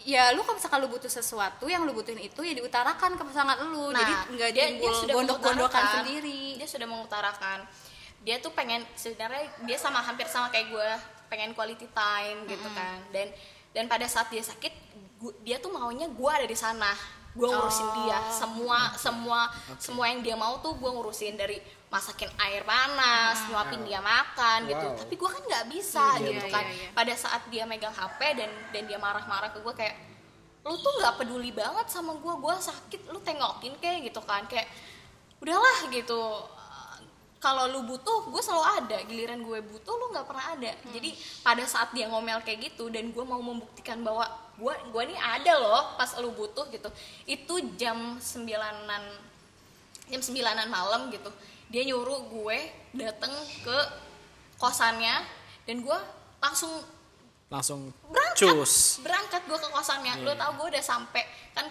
ya 0.00 0.22
lu 0.34 0.40
kalau 0.42 0.56
misalkan 0.58 0.78
lu 0.82 0.88
butuh 0.90 1.12
sesuatu 1.12 1.64
yang 1.68 1.86
lu 1.86 1.92
butuhin 1.94 2.18
itu 2.18 2.40
ya 2.42 2.56
diutarakan 2.56 3.14
ke 3.14 3.22
pasangan 3.22 3.62
lu. 3.70 3.94
Nah, 3.94 4.00
jadi 4.00 4.12
nggak 4.34 4.50
dia, 4.50 4.66
dia 4.74 4.90
sudah 4.90 5.14
gondok-gondokan 5.14 5.84
sendiri. 6.02 6.58
Dia 6.58 6.66
sudah 6.66 6.86
mengutarakan. 6.90 7.58
Dia 8.20 8.42
tuh 8.42 8.50
pengen 8.50 8.82
sebenarnya 8.98 9.46
dia 9.62 9.78
sama 9.78 10.02
hampir 10.02 10.26
sama 10.26 10.50
kayak 10.50 10.74
gue 10.74 10.90
pengen 11.30 11.54
quality 11.54 11.86
time 11.88 12.44
gitu 12.44 12.68
kan. 12.70 12.98
Dan 13.08 13.30
dan 13.70 13.84
pada 13.86 14.04
saat 14.04 14.28
dia 14.28 14.42
sakit 14.42 14.74
gu- 15.16 15.38
dia 15.40 15.56
tuh 15.56 15.70
maunya 15.70 16.04
gue 16.04 16.30
ada 16.32 16.44
di 16.44 16.54
sana. 16.54 16.90
Gue 17.30 17.46
ngurusin 17.46 17.86
Oh. 17.86 17.94
dia. 18.02 18.18
Semua 18.28 18.90
semua 18.96 19.46
semua 19.78 20.04
yang 20.04 20.20
dia 20.20 20.34
mau 20.34 20.58
tuh 20.58 20.74
gue 20.74 20.90
ngurusin. 20.90 21.34
Dari 21.34 21.56
masakin 21.86 22.30
air 22.40 22.62
panas 22.62 23.46
nyuapin 23.46 23.82
dia 23.82 23.98
makan 23.98 24.62
gitu. 24.64 24.82
Wow. 24.84 24.94
tapi 24.96 25.14
gue 25.16 25.28
kan 25.28 25.42
nggak 25.44 25.64
bisa 25.68 26.04
Iya, 26.12 26.22
gitu 26.24 26.44
iya, 26.44 26.52
kan. 26.52 26.64
iya, 26.64 26.74
iya. 26.76 26.88
pada 26.90 27.14
saat 27.16 27.42
dia 27.46 27.62
megang 27.64 27.90
hp 27.92 28.18
dan 28.32 28.46
dan 28.70 28.82
dia 28.84 28.94
marah-marah 28.96 29.50
ke 29.50 29.58
gue 29.58 29.74
kayak 29.76 29.96
lu 30.60 30.76
tuh 30.76 30.92
nggak 30.92 31.14
peduli 31.16 31.50
banget 31.50 31.86
sama 31.86 32.14
gue 32.14 32.34
gue 32.36 32.54
sakit. 32.60 33.00
Lu 33.08 33.18
tengokin 33.20 33.74
kayak 33.76 34.06
gitu 34.06 34.18
kan. 34.20 34.46
Kayak 34.46 34.70
udahlah 35.38 35.88
gitu 35.88 36.20
kalau 37.40 37.64
lu 37.72 37.80
butuh 37.88 38.28
gue 38.28 38.42
selalu 38.44 38.64
ada. 38.84 38.96
Giliran 39.08 39.40
gue 39.40 39.58
butuh 39.64 39.96
lu 39.96 40.12
nggak 40.12 40.28
pernah 40.28 40.52
ada. 40.52 40.70
Jadi 40.92 41.16
pada 41.40 41.64
saat 41.64 41.88
dia 41.96 42.06
ngomel 42.12 42.44
kayak 42.44 42.70
gitu 42.70 42.92
dan 42.92 43.08
gue 43.10 43.24
mau 43.24 43.40
membuktikan 43.40 44.04
bahwa 44.04 44.28
gue 44.60 44.74
gue 44.92 45.02
nih 45.08 45.16
ada 45.16 45.56
loh 45.56 45.96
pas 45.96 46.12
lu 46.20 46.36
butuh 46.36 46.68
gitu. 46.68 46.92
Itu 47.24 47.54
jam 47.80 48.20
sembilanan 48.20 49.02
jam 50.12 50.20
sembilanan 50.20 50.68
malam 50.68 51.08
gitu. 51.08 51.32
Dia 51.72 51.88
nyuruh 51.88 52.28
gue 52.28 52.58
dateng 52.92 53.32
ke 53.64 53.78
kosannya 54.60 55.24
dan 55.64 55.80
gue 55.80 55.98
langsung 56.44 56.70
langsung 57.48 57.88
berangkat. 58.12 58.52
cus. 58.52 59.00
Berangkat 59.00 59.48
gue 59.48 59.58
ke 59.58 59.68
kosannya. 59.72 60.12
Lo 60.28 60.36
tau 60.36 60.52
gue 60.60 60.76
udah 60.76 60.84
sampai 60.84 61.24
kan 61.56 61.64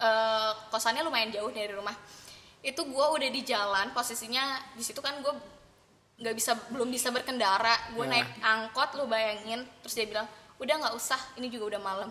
eh, 0.00 0.50
kosannya 0.72 1.04
lumayan 1.04 1.28
jauh 1.28 1.52
dari 1.52 1.76
rumah 1.76 1.92
itu 2.60 2.80
gue 2.84 3.06
udah 3.16 3.28
di 3.28 3.40
jalan 3.40 3.88
posisinya 3.90 4.42
di 4.76 4.84
situ 4.84 5.00
kan 5.00 5.16
gue 5.20 5.32
nggak 6.20 6.34
bisa 6.36 6.52
belum 6.68 6.92
bisa 6.92 7.08
berkendara. 7.08 7.96
Gue 7.96 8.04
Ya. 8.04 8.20
naik 8.20 8.28
angkot 8.38 8.90
lo 8.94 9.08
bayangin. 9.08 9.64
Terus 9.80 9.94
dia 9.96 10.06
bilang 10.06 10.28
udah 10.60 10.74
nggak 10.76 10.94
usah 10.94 11.16
ini 11.36 11.48
juga 11.48 11.76
udah 11.76 11.80
malam. 11.80 12.10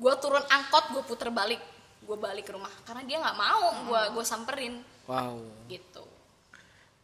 Gue 0.00 0.12
turun 0.16 0.40
angkot 0.40 0.96
gue 0.96 1.02
puter 1.04 1.28
balik. 1.28 1.60
Gue 2.00 2.16
balik 2.16 2.48
ke 2.48 2.52
rumah. 2.52 2.72
Karena 2.88 3.04
dia 3.04 3.20
nggak 3.20 3.36
mau 3.36 3.64
gue 3.84 4.00
gue 4.16 4.24
samperin. 4.24 4.80
Wow. 5.04 5.36
Gitu. 5.68 6.04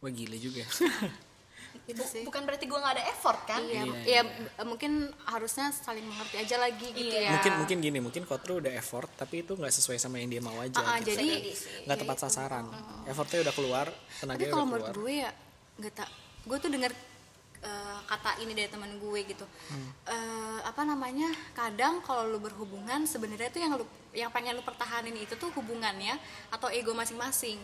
Wah 0.01 0.09
gila 0.09 0.33
juga 0.35 0.65
gitu 1.83 2.01
sih. 2.01 2.21
bukan 2.21 2.41
berarti 2.41 2.65
gue 2.65 2.75
nggak 2.75 2.95
ada 2.95 3.05
effort 3.07 3.39
kan? 3.43 3.59
Iya 3.59 3.81
Iya, 3.81 3.93
ya 4.03 4.21
iya. 4.21 4.63
mungkin 4.63 4.91
harusnya 5.23 5.69
saling 5.69 6.03
mengerti 6.03 6.35
aja 6.37 6.55
lagi 6.57 6.87
gitu 6.89 7.09
Iya. 7.09 7.25
ya. 7.25 7.31
Mungkin 7.35 7.53
mungkin 7.57 7.77
gini 7.79 7.99
mungkin 7.99 8.23
Kotru 8.23 8.57
udah 8.57 8.71
effort 8.71 9.09
tapi 9.13 9.41
itu 9.41 9.53
nggak 9.53 9.71
sesuai 9.71 9.97
sama 9.97 10.17
yang 10.17 10.29
dia 10.29 10.39
mau 10.39 10.55
aja 10.55 10.77
Ah, 10.77 10.95
ah, 10.95 10.97
gitu. 10.99 11.17
jadi- 11.17 11.51
nggak 11.85 11.97
tepat 11.97 12.17
sasaran. 12.19 12.65
effortnya 13.03 13.41
udah 13.41 13.53
keluar 13.53 13.87
tapi 13.87 14.19
tenaganya 14.21 14.51
kalau 14.51 14.65
menurut 14.65 14.93
gue 14.93 15.13
ya 15.17 15.31
nggak 15.77 15.93
tak 15.93 16.09
gue 16.41 16.57
tuh 16.57 16.69
dengar 16.69 16.91
eh, 17.61 17.99
kata 18.03 18.41
ini 18.41 18.51
dari 18.51 18.65
teman 18.67 18.97
gue 18.97 19.19
gitu. 19.23 19.45
Hmm. 19.69 19.89
Eh, 20.07 20.59
apa 20.63 20.81
namanya 20.81 21.29
kadang 21.51 22.01
kalau 22.01 22.25
lu 22.25 22.37
berhubungan 22.37 23.05
sebenarnya 23.05 23.49
tuh 23.49 23.61
yang 23.61 23.73
lu 23.75 23.85
yang 24.11 24.29
pengen 24.29 24.53
lu 24.53 24.61
pertahanin 24.61 25.13
itu 25.15 25.37
tuh 25.37 25.53
hubungannya 25.53 26.17
atau 26.49 26.67
ego 26.67 26.91
masing-masing 26.91 27.61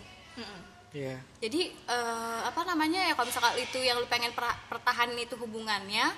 iya 0.98 1.16
jadi 1.38 1.62
eh, 1.70 2.40
apa 2.44 2.62
namanya 2.64 3.02
ya 3.04 3.14
kalau 3.14 3.28
misalkan 3.28 3.54
itu 3.58 3.78
yang 3.80 3.96
lu 3.96 4.08
pengen 4.08 4.32
per- 4.32 4.58
pertahanin 4.68 5.20
itu 5.20 5.36
hubungannya 5.36 6.10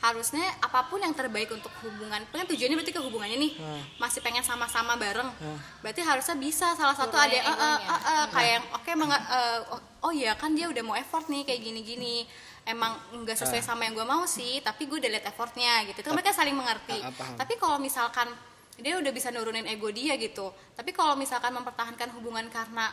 harusnya 0.00 0.40
apa 0.58 0.88
pun 0.88 0.96
yang 0.96 1.12
terbaik 1.12 1.50
untuk 1.50 1.68
hubungan 1.80 2.24
kan 2.24 2.46
tujuannya 2.46 2.72
berarti 2.74 2.88
ke 2.90 3.02
hubungannya 3.02 3.36
nih 3.38 3.52
Hmm. 3.54 3.82
masih 3.98 4.20
pengen 4.20 4.40
sama-sama 4.40 4.96
bareng 4.96 5.28
Hmm. 5.28 5.58
berarti 5.80 6.00
harusnya 6.00 6.36
bisa 6.38 6.72
salah 6.72 6.94
satu 6.94 7.12
ada 7.14 7.28
eh, 7.28 7.36
eh, 7.36 7.44
egonya. 7.44 7.76
eh, 7.84 8.00
eh, 8.08 8.24
kayak 8.30 8.50
yang 8.50 8.64
oke 8.72 8.88
emang 8.88 9.10
eh, 9.12 9.58
oh, 9.68 9.80
oh 10.00 10.12
iya 10.14 10.32
kan 10.34 10.54
dia 10.54 10.66
udah 10.66 10.80
mau 10.80 10.96
effort 10.96 11.28
nih 11.28 11.44
kayak 11.44 11.60
gini-gini 11.62 12.24
emang 12.64 12.96
nggak 13.14 13.36
sesuai 13.36 13.60
Ah. 13.60 13.66
sama 13.66 13.84
yang 13.84 13.92
gue 13.92 14.06
mau 14.06 14.24
sih 14.26 14.60
tapi 14.60 14.84
gue 14.84 14.96
udah 14.98 15.10
liat 15.10 15.26
effortnya 15.26 15.84
gitu 15.84 16.00
itu 16.00 16.06
kan 16.06 16.14
mereka 16.14 16.32
saling 16.32 16.54
mengerti 16.54 16.96
paham. 16.96 17.36
tapi 17.36 17.54
kalau 17.56 17.76
misalkan 17.76 18.28
dia 18.76 18.96
udah 18.96 19.12
bisa 19.12 19.28
nurunin 19.28 19.66
ego 19.66 19.90
dia 19.90 20.16
gitu 20.16 20.48
tapi 20.72 20.90
kalau 20.90 21.12
misalkan 21.12 21.52
mempertahankan 21.52 22.08
hubungan 22.10 22.48
karena 22.48 22.88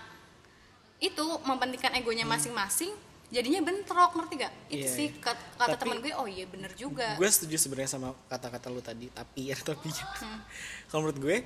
itu 0.97 1.25
mempentingkan 1.43 1.93
egonya 1.95 2.25
masing-masing 2.25 2.89
jadinya 3.27 3.59
bentrok 3.61 4.15
ngerti 4.15 4.33
gak 4.39 4.53
itu 4.67 4.81
Iya, 4.81 4.89
sih 4.89 5.07
iya. 5.09 5.19
kata, 5.19 5.43
kata 5.57 5.67
Tapi- 5.69 5.81
temen 5.83 5.97
gue 5.99 6.13
oh 6.15 6.25
iya 6.25 6.45
bener 6.45 6.71
juga 6.73 7.13
gue 7.13 7.27
setuju 7.27 7.59
sebenarnya 7.59 7.91
sama 7.91 8.15
kata-kata 8.25 8.67
lu 8.67 8.79
tadi 8.79 9.11
tapi 9.11 9.51
ya 9.51 9.57
tapi 9.67 9.91
Hmm. 9.91 10.39
kalau 10.87 11.05
menurut 11.05 11.19
gue 11.19 11.37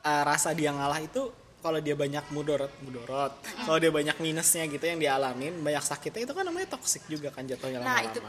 uh, 0.00 0.22
rasa 0.22 0.52
dia 0.52 0.70
ngalah 0.70 1.00
itu 1.00 1.26
kalau 1.58 1.80
dia 1.80 1.92
banyak 1.94 2.22
mudorot 2.30 2.70
mudorot 2.80 3.34
Hmm. 3.34 3.66
kalau 3.66 3.78
dia 3.78 3.90
banyak 3.90 4.16
minusnya 4.18 4.62
gitu 4.64 4.84
yang 4.84 4.96
dialamin 4.96 5.58
banyak 5.58 5.82
sakitnya 5.82 6.22
itu 6.22 6.32
kan 6.32 6.44
namanya 6.44 6.70
toxic 6.70 7.02
juga 7.04 7.28
kan 7.28 7.42
jatuhnya 7.42 7.78
nah 7.78 7.98
lama-lama 7.98 8.08
itu 8.08 8.20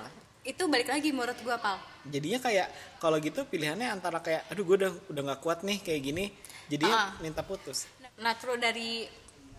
itu 0.45 0.63
balik 0.65 0.89
lagi 0.89 1.09
menurut 1.09 1.37
gue 1.37 1.55
pal 1.55 1.77
jadinya 2.05 2.39
kayak 2.39 2.67
kalau 2.97 3.17
gitu 3.17 3.45
pilihannya 3.45 3.85
antara 3.87 4.17
kayak 4.17 4.45
aduh 4.47 4.61
gue 4.63 4.75
udah 4.77 4.91
udah 5.09 5.21
nggak 5.23 5.41
kuat 5.41 5.61
nih 5.61 5.77
kayak 5.79 6.01
gini 6.03 6.25
jadinya 6.65 6.95
Ah. 6.95 7.09
minta 7.17 7.41
putus 7.41 7.85
nah 8.15 8.33
terus 8.33 8.57
dari 8.57 9.05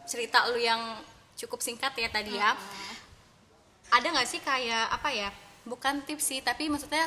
cerita 0.07 0.47
lu 0.49 0.59
yang 0.59 1.03
cukup 1.37 1.61
singkat 1.61 1.93
ya 1.99 2.09
tadi 2.09 2.33
ya. 2.33 2.57
Ada 3.93 4.07
nggak 4.11 4.29
sih 4.29 4.41
kayak 4.41 4.91
apa 4.91 5.11
ya 5.13 5.31
bukan 5.67 6.03
tips 6.07 6.31
sih 6.31 6.41
tapi 6.41 6.71
maksudnya 6.71 7.05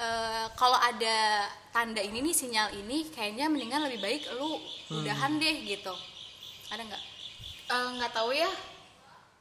eh, 0.00 0.46
kalau 0.56 0.76
ada 0.80 1.44
tanda 1.70 2.00
ini 2.00 2.24
nih 2.24 2.34
sinyal 2.34 2.72
ini 2.72 3.12
kayaknya 3.12 3.52
mendingan 3.52 3.84
lebih 3.84 4.00
baik 4.00 4.22
lu 4.36 4.58
udahan 4.92 5.36
deh 5.36 5.56
gitu. 5.64 5.94
Ada 6.72 6.82
nggak? 6.84 7.02
Eh, 7.68 7.88
nggak 8.00 8.12
tahu 8.12 8.30
ya. 8.32 8.50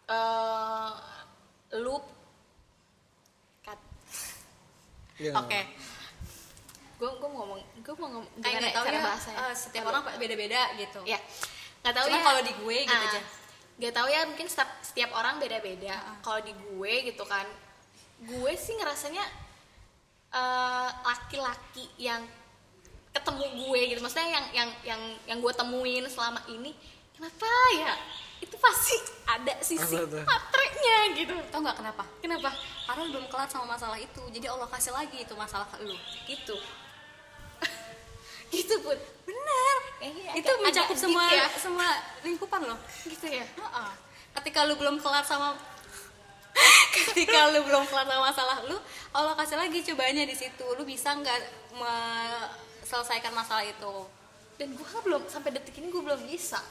Eh 0.07 0.91
lu 1.83 1.95
kat 3.63 3.79
Iya, 5.19 5.31
oke. 5.33 5.59
Gue 6.97 7.09
gue 7.13 7.29
mau 7.29 7.39
ngomong 7.45 7.59
gue 7.83 7.93
mau 7.99 8.07
ngomong 8.09 8.31
gimana 8.39 8.57
nggak 8.63 8.75
tahu 8.75 8.85
cara 8.85 8.95
ya 8.95 9.01
bahasanya? 9.03 9.37
eh, 9.43 9.55
setiap 9.55 9.83
orang 9.91 10.03
beda-beda 10.15 10.61
gitu. 10.79 10.99
Ya 11.03 11.19
nggak 11.87 11.95
tahu 11.95 12.05
Cuma 12.05 12.13
ya. 12.13 12.23
kalau 12.25 12.41
di 12.43 12.51
gue 12.53 12.77
gitu 12.83 12.93
Ah, 12.93 13.07
aja. 13.07 13.19
nggak 13.77 13.93
tahu 13.93 14.07
ya 14.09 14.19
mungkin 14.25 14.45
setiap 14.45 14.69
setiap 14.81 15.09
orang 15.13 15.37
beda-beda. 15.37 15.95
Kalau 16.19 16.39
di 16.41 16.51
gue 16.51 16.91
gitu 17.07 17.23
kan 17.23 17.45
gue 18.19 18.51
sih 18.53 18.73
ngerasanya 18.73 19.21
eh, 20.29 20.89
laki-laki 21.01 21.85
yang 21.97 22.21
ketemu 23.09 23.43
gue 23.57 23.79
gitu. 23.87 23.99
Maksudnya 23.99 24.29
yang 24.29 24.45
yang 24.51 24.69
yang 24.83 25.01
yang 25.25 25.37
gue 25.39 25.51
temuin 25.51 26.03
selama 26.05 26.37
ini 26.47 26.71
kenapa 27.13 27.47
ya? 27.73 27.93
Itu 28.37 28.53
pasti 28.57 28.93
ada 29.25 29.53
sisi 29.61 29.95
matrenya 30.21 30.95
gitu. 31.15 31.33
Tau 31.47 31.57
nggak 31.57 31.75
kenapa? 31.75 32.03
Kenapa? 32.19 32.49
Karena 32.83 32.99
lu 33.01 33.09
belum 33.13 33.25
kelar 33.27 33.47
sama 33.47 33.73
masalah 33.73 33.95
itu. 33.95 34.19
Jadi 34.29 34.45
Allah 34.45 34.67
kasih 34.67 34.91
lagi 34.91 35.17
itu 35.17 35.33
masalah 35.33 35.65
ke 35.65 35.81
lu. 35.81 35.95
Gitu. 36.27 36.53
Gitu 38.47 38.79
pun. 38.79 38.95
Kayaknya 39.97 40.13
itu 40.13 40.21
agak- 40.21 40.26
mencakup 40.69 40.95
agak 40.95 41.03
semua 41.03 41.23
deep 41.27 41.39
ya. 41.39 41.47
semua 41.57 41.87
lingkupan 42.23 42.61
loh. 42.67 42.79
Gitu 43.07 43.25
ya? 43.27 43.45
Heeh. 43.45 43.91
ketika 44.37 44.69
lu 44.69 44.77
belum 44.77 45.01
kelar 45.01 45.25
sama 45.25 45.57
ketika 47.09 47.49
lu 47.57 47.65
belum 47.65 47.89
kelar 47.89 48.05
sama 48.05 48.21
masalah 48.29 48.57
lu 48.69 48.77
Allah 49.09 49.33
kasih 49.33 49.57
lagi 49.57 49.81
cobanya 49.81 50.23
di 50.27 50.35
situ. 50.37 50.65
Lu 50.77 50.83
bisa 50.85 51.15
nggak 51.17 51.39
selesaikan 52.85 53.33
masalah 53.33 53.65
itu? 53.65 53.95
Dan 54.57 54.73
gue 54.73 54.99
belum 55.05 55.25
sampai 55.25 55.53
detik 55.53 55.77
ini 55.81 55.89
gue 55.89 56.01
belum 56.01 56.21
bisa. 56.29 56.61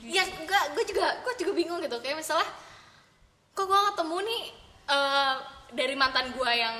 Ya 0.00 0.24
enggak 0.24 0.72
gue 0.72 0.84
juga 0.88 1.20
gue 1.20 1.34
juga 1.44 1.52
bingung 1.52 1.80
gitu. 1.84 2.00
Kayak 2.00 2.24
misalnya 2.24 2.48
kok 3.52 3.64
gue 3.68 3.80
ketemu 3.92 4.16
nih 4.24 4.42
eh, 4.88 5.34
dari 5.76 5.94
mantan 5.94 6.32
gue 6.32 6.50
yang 6.50 6.76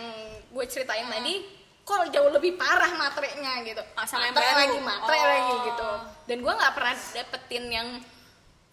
gue 0.50 0.64
ceritain 0.66 1.06
tadi 1.06 1.59
kok 1.90 2.06
jauh 2.08 2.30
lebih 2.30 2.54
parah 2.54 2.94
matrenya 2.94 3.66
gitu. 3.66 3.82
Sama 4.00 4.24
yang 4.24 4.32
Matre 4.32 4.46
baru. 4.46 4.60
lagi 4.62 4.78
matre 4.80 5.16
Oh. 5.16 5.26
lagi 5.26 5.54
gitu. 5.66 5.88
Dan 6.24 6.36
gue 6.40 6.52
nggak 6.54 6.72
pernah 6.72 6.94
dapetin 6.94 7.64
yang 7.66 7.88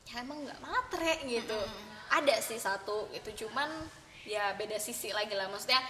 ya 0.06 0.22
emang 0.22 0.46
nggak 0.46 0.60
matre 0.62 1.14
gitu. 1.26 1.58
Ada 2.08 2.36
sih 2.40 2.56
satu 2.58 3.10
itu 3.12 3.44
cuman 3.44 3.68
ya 4.24 4.54
beda 4.54 4.78
sisi 4.78 5.10
lagi 5.10 5.34
lah. 5.34 5.50
Maksudnya 5.50 5.82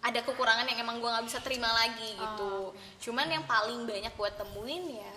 ada 0.00 0.20
kekurangan 0.22 0.64
yang 0.64 0.80
emang 0.80 0.96
gue 0.96 1.10
nggak 1.10 1.26
bisa 1.26 1.42
terima 1.42 1.68
lagi 1.70 2.14
gitu. 2.14 2.70
Cuman 3.02 3.26
yang 3.26 3.44
paling 3.44 3.84
banyak 3.84 4.14
gue 4.14 4.30
temuin 4.32 4.84
ya 4.96 5.14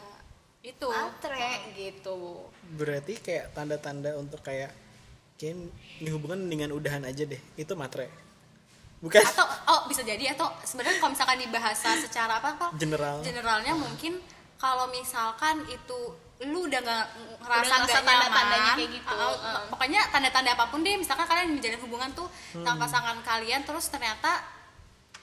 itu. 0.64 0.88
matre 0.90 1.48
gitu. 1.76 2.50
Berarti 2.74 3.14
kayak 3.16 3.54
tanda-tanda 3.54 4.16
untuk 4.16 4.42
kayak 4.42 4.74
kayak 5.36 5.70
ini 6.00 6.10
hubungan 6.10 6.48
dengan 6.48 6.72
udahan 6.72 7.04
aja 7.04 7.24
deh. 7.24 7.40
Itu 7.56 7.76
matre. 7.76 8.10
Bukan 9.04 9.20
atau 9.20 9.44
oh 9.68 9.80
bisa 9.92 10.00
jadi 10.00 10.32
atau 10.32 10.48
sebenarnya 10.64 10.96
kalau 11.04 11.12
misalkan 11.12 11.36
di 11.44 11.48
bahasa 11.52 11.92
secara 12.00 12.40
apa 12.40 12.56
apa 12.56 12.68
general. 12.80 13.20
generalnya 13.20 13.76
mungkin 13.76 14.16
kalau 14.56 14.88
misalkan 14.88 15.60
itu 15.68 16.00
lu 16.48 16.68
udah 16.72 16.80
nggak 16.80 17.06
ngerasa 17.44 17.64
Udah 17.68 17.80
ngerasa 17.84 18.00
nggak 18.00 18.04
tanda-tandanya 18.08 18.64
nyaman 18.64 18.80
kayak 18.80 18.92
gitu. 18.96 19.16
uh, 19.16 19.36
Uh. 19.36 19.62
pokoknya 19.72 20.02
tanda-tanda 20.08 20.50
apa 20.56 20.66
pun 20.72 20.80
deh 20.84 20.96
misalkan 20.96 21.28
kalian 21.28 21.52
menjalin 21.52 21.80
hubungan 21.84 22.10
tuh 22.16 22.28
sama 22.52 22.80
pasangan 22.88 23.18
kalian 23.24 23.62
terus 23.68 23.92
ternyata 23.92 24.40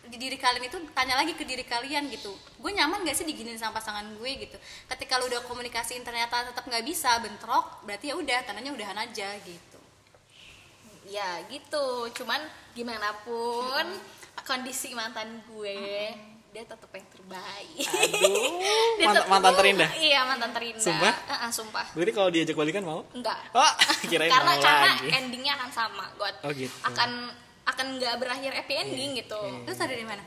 di 0.09 0.17
diri 0.17 0.41
kalian 0.41 0.65
itu 0.65 0.81
tanya 0.97 1.21
lagi 1.21 1.37
ke 1.37 1.45
diri 1.45 1.61
kalian 1.65 2.09
gitu 2.09 2.33
gue 2.33 2.71
nyaman 2.73 3.05
gak 3.05 3.17
sih 3.17 3.29
diginin 3.29 3.57
sama 3.61 3.77
pasangan 3.79 4.05
gue 4.17 4.31
gitu 4.43 4.57
ketika 4.97 5.21
lu 5.21 5.29
udah 5.29 5.45
komunikasiin 5.45 6.01
ternyata 6.01 6.49
tetap 6.49 6.65
nggak 6.65 6.85
bisa 6.89 7.21
bentrok 7.21 7.85
berarti 7.85 8.09
ya 8.11 8.15
udah 8.17 8.39
tandanya 8.49 8.73
udahan 8.73 8.97
aja 8.97 9.29
gitu 9.45 9.70
ya 11.11 11.43
gitu 11.47 11.87
cuman 12.15 12.39
gimana 12.71 13.11
pun 13.21 13.85
kondisi 14.41 14.95
mantan 14.95 15.43
gue 15.45 16.15
dia 16.51 16.63
tetap 16.65 16.91
yang 16.91 17.07
terbaik 17.07 17.87
Aduh, 17.87 18.59
Dia 18.99 19.05
mantan, 19.05 19.15
tetep- 19.17 19.31
mantan 19.31 19.53
terindah. 19.55 19.91
iya 19.97 20.21
mantan 20.25 20.51
terindah 20.51 20.83
Sumpah? 20.83 21.15
Heeh, 21.29 21.51
sumpah 21.53 21.87
Berarti 21.93 22.13
kalau 22.13 22.29
diajak 22.29 22.55
balikan 22.55 22.83
mau? 22.83 23.07
enggak 23.13 23.39
Oh, 23.53 23.73
kirain 24.11 24.27
karena 24.29 24.53
mau 24.53 24.59
karena 24.61 24.91
lagi. 24.93 25.09
endingnya 25.13 25.53
akan 25.57 25.71
sama 25.71 26.07
God 26.15 26.35
Oh, 26.43 26.51
gitu. 26.51 26.75
akan 26.83 27.11
akan 27.63 27.87
nggak 27.97 28.15
berakhir 28.17 28.51
happy 28.53 28.75
ending 28.77 29.15
gitu 29.17 29.39
terus 29.63 29.79
ada 29.79 29.93
di 29.93 30.03
mana 30.03 30.23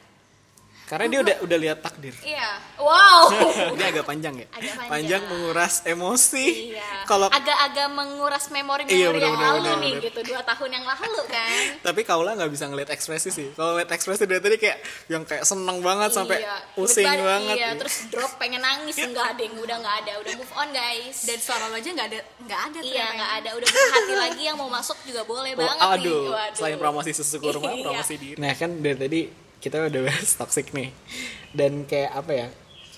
Karena 0.93 1.05
dia 1.07 1.19
udah 1.19 1.35
udah 1.41 1.57
lihat 1.59 1.77
takdir. 1.79 2.13
iya 2.21 2.49
wow 2.77 3.25
Ini 3.73 3.83
agak 3.89 4.05
panjang 4.05 4.37
ya. 4.37 4.47
Agak 4.47 4.85
panjang. 4.85 5.21
menguras 5.23 5.81
emosi. 5.83 6.69
iya 6.71 7.01
Kalau 7.03 7.27
agak-agak 7.27 7.89
menguras 7.89 8.45
memori 8.47 8.85
Iya, 8.85 9.09
memori 9.09 9.19
yang 9.19 9.33
bener-bener, 9.33 9.49
lalu 9.49 9.57
nih 9.57 9.73
bener-bener. 9.89 10.05
gitu 10.05 10.19
dua 10.23 10.41
tahun 10.43 10.69
yang 10.71 10.85
lalu 10.85 11.21
kan 11.25 11.57
tapi 11.87 12.01
Kaula 12.03 12.31
nggak 12.33 12.51
bisa 12.51 12.65
ngeliat 12.65 12.89
ekspresi 12.89 13.29
sih. 13.29 13.47
Kalau 13.51 13.73
ngeliat 13.73 13.89
ekspresi 13.89 14.23
dari 14.23 14.37
tadi 14.39 14.55
kayak 14.55 14.77
yang 15.07 15.23
kayak 15.23 15.43
seneng 15.43 15.79
banget 15.79 16.11
sampai 16.11 16.37
Iya, 16.39 16.55
pusing 16.73 17.03
beban, 17.03 17.23
banget. 17.23 17.55
iya 17.55 17.69
terus 17.73 17.95
drop 18.07 18.31
pengen 18.37 18.61
nangis 18.61 18.93
enggak 18.95 19.25
ada 19.29 19.41
yang 19.41 19.55
udah 19.55 19.77
nggak 19.79 19.95
ada 19.99 20.11
udah 20.19 20.33
move 20.35 20.53
on 20.53 20.69
guys 20.69 21.17
dan 21.23 21.37
suara 21.37 21.65
lo 21.65 21.75
aja 21.75 21.89
nggak 21.89 22.07
ada 22.07 22.19
nggak 22.39 22.61
ada 22.63 22.79
iya 22.81 23.05
nggak 23.09 23.31
ada 23.35 23.49
udah 23.53 23.67
berhati 23.67 24.13
lagi 24.15 24.41
yang 24.43 24.55
mau 24.55 24.69
masuk 24.69 24.97
juga 25.01 25.23
boleh 25.23 25.51
Oh, 25.53 25.59
banget 25.59 25.87
aduh, 25.87 26.21
nih 26.21 26.29
Waduh. 26.29 26.55
selain 26.55 26.77
promosi 26.77 27.11
susu 27.11 27.37
kurma, 27.37 27.71
Iya. 27.73 27.83
promosi 27.83 28.13
diri. 28.15 28.37
Nah 28.37 28.53
kan 28.53 28.69
dari 28.75 28.97
tadi 28.97 29.21
kita 29.63 29.87
udah 29.87 30.01
bahas 30.03 30.35
toxic 30.39 30.75
nih. 30.75 30.91
Dan 31.55 31.87
kayak 31.87 32.11
apa 32.11 32.31
ya? 32.35 32.47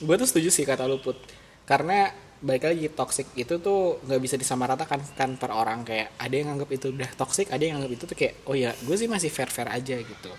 Gue 0.02 0.16
tuh 0.18 0.26
setuju 0.26 0.50
sih 0.50 0.66
kata 0.66 0.90
lu 0.90 0.98
Put. 0.98 1.22
Karena 1.70 2.10
baik 2.42 2.66
lagi 2.66 2.88
toxic 2.90 3.30
itu 3.38 3.62
tuh 3.62 4.02
nggak 4.06 4.22
bisa 4.22 4.36
disamaratakan 4.36 5.00
kan 5.16 5.38
per 5.40 5.54
orang 5.54 5.86
kayak 5.86 6.14
ada 6.20 6.34
yang 6.36 6.52
nganggap 6.54 6.70
itu 6.74 6.92
udah 6.92 7.10
toxic, 7.16 7.48
ada 7.54 7.62
yang 7.62 7.80
nganggap 7.80 7.94
itu 7.96 8.04
tuh 8.10 8.18
kayak 8.18 8.34
oh 8.50 8.58
ya 8.58 8.74
gue 8.76 8.96
sih 8.98 9.08
masih 9.08 9.30
fair 9.30 9.50
fair 9.54 9.70
aja 9.70 9.96
gitu. 10.02 10.32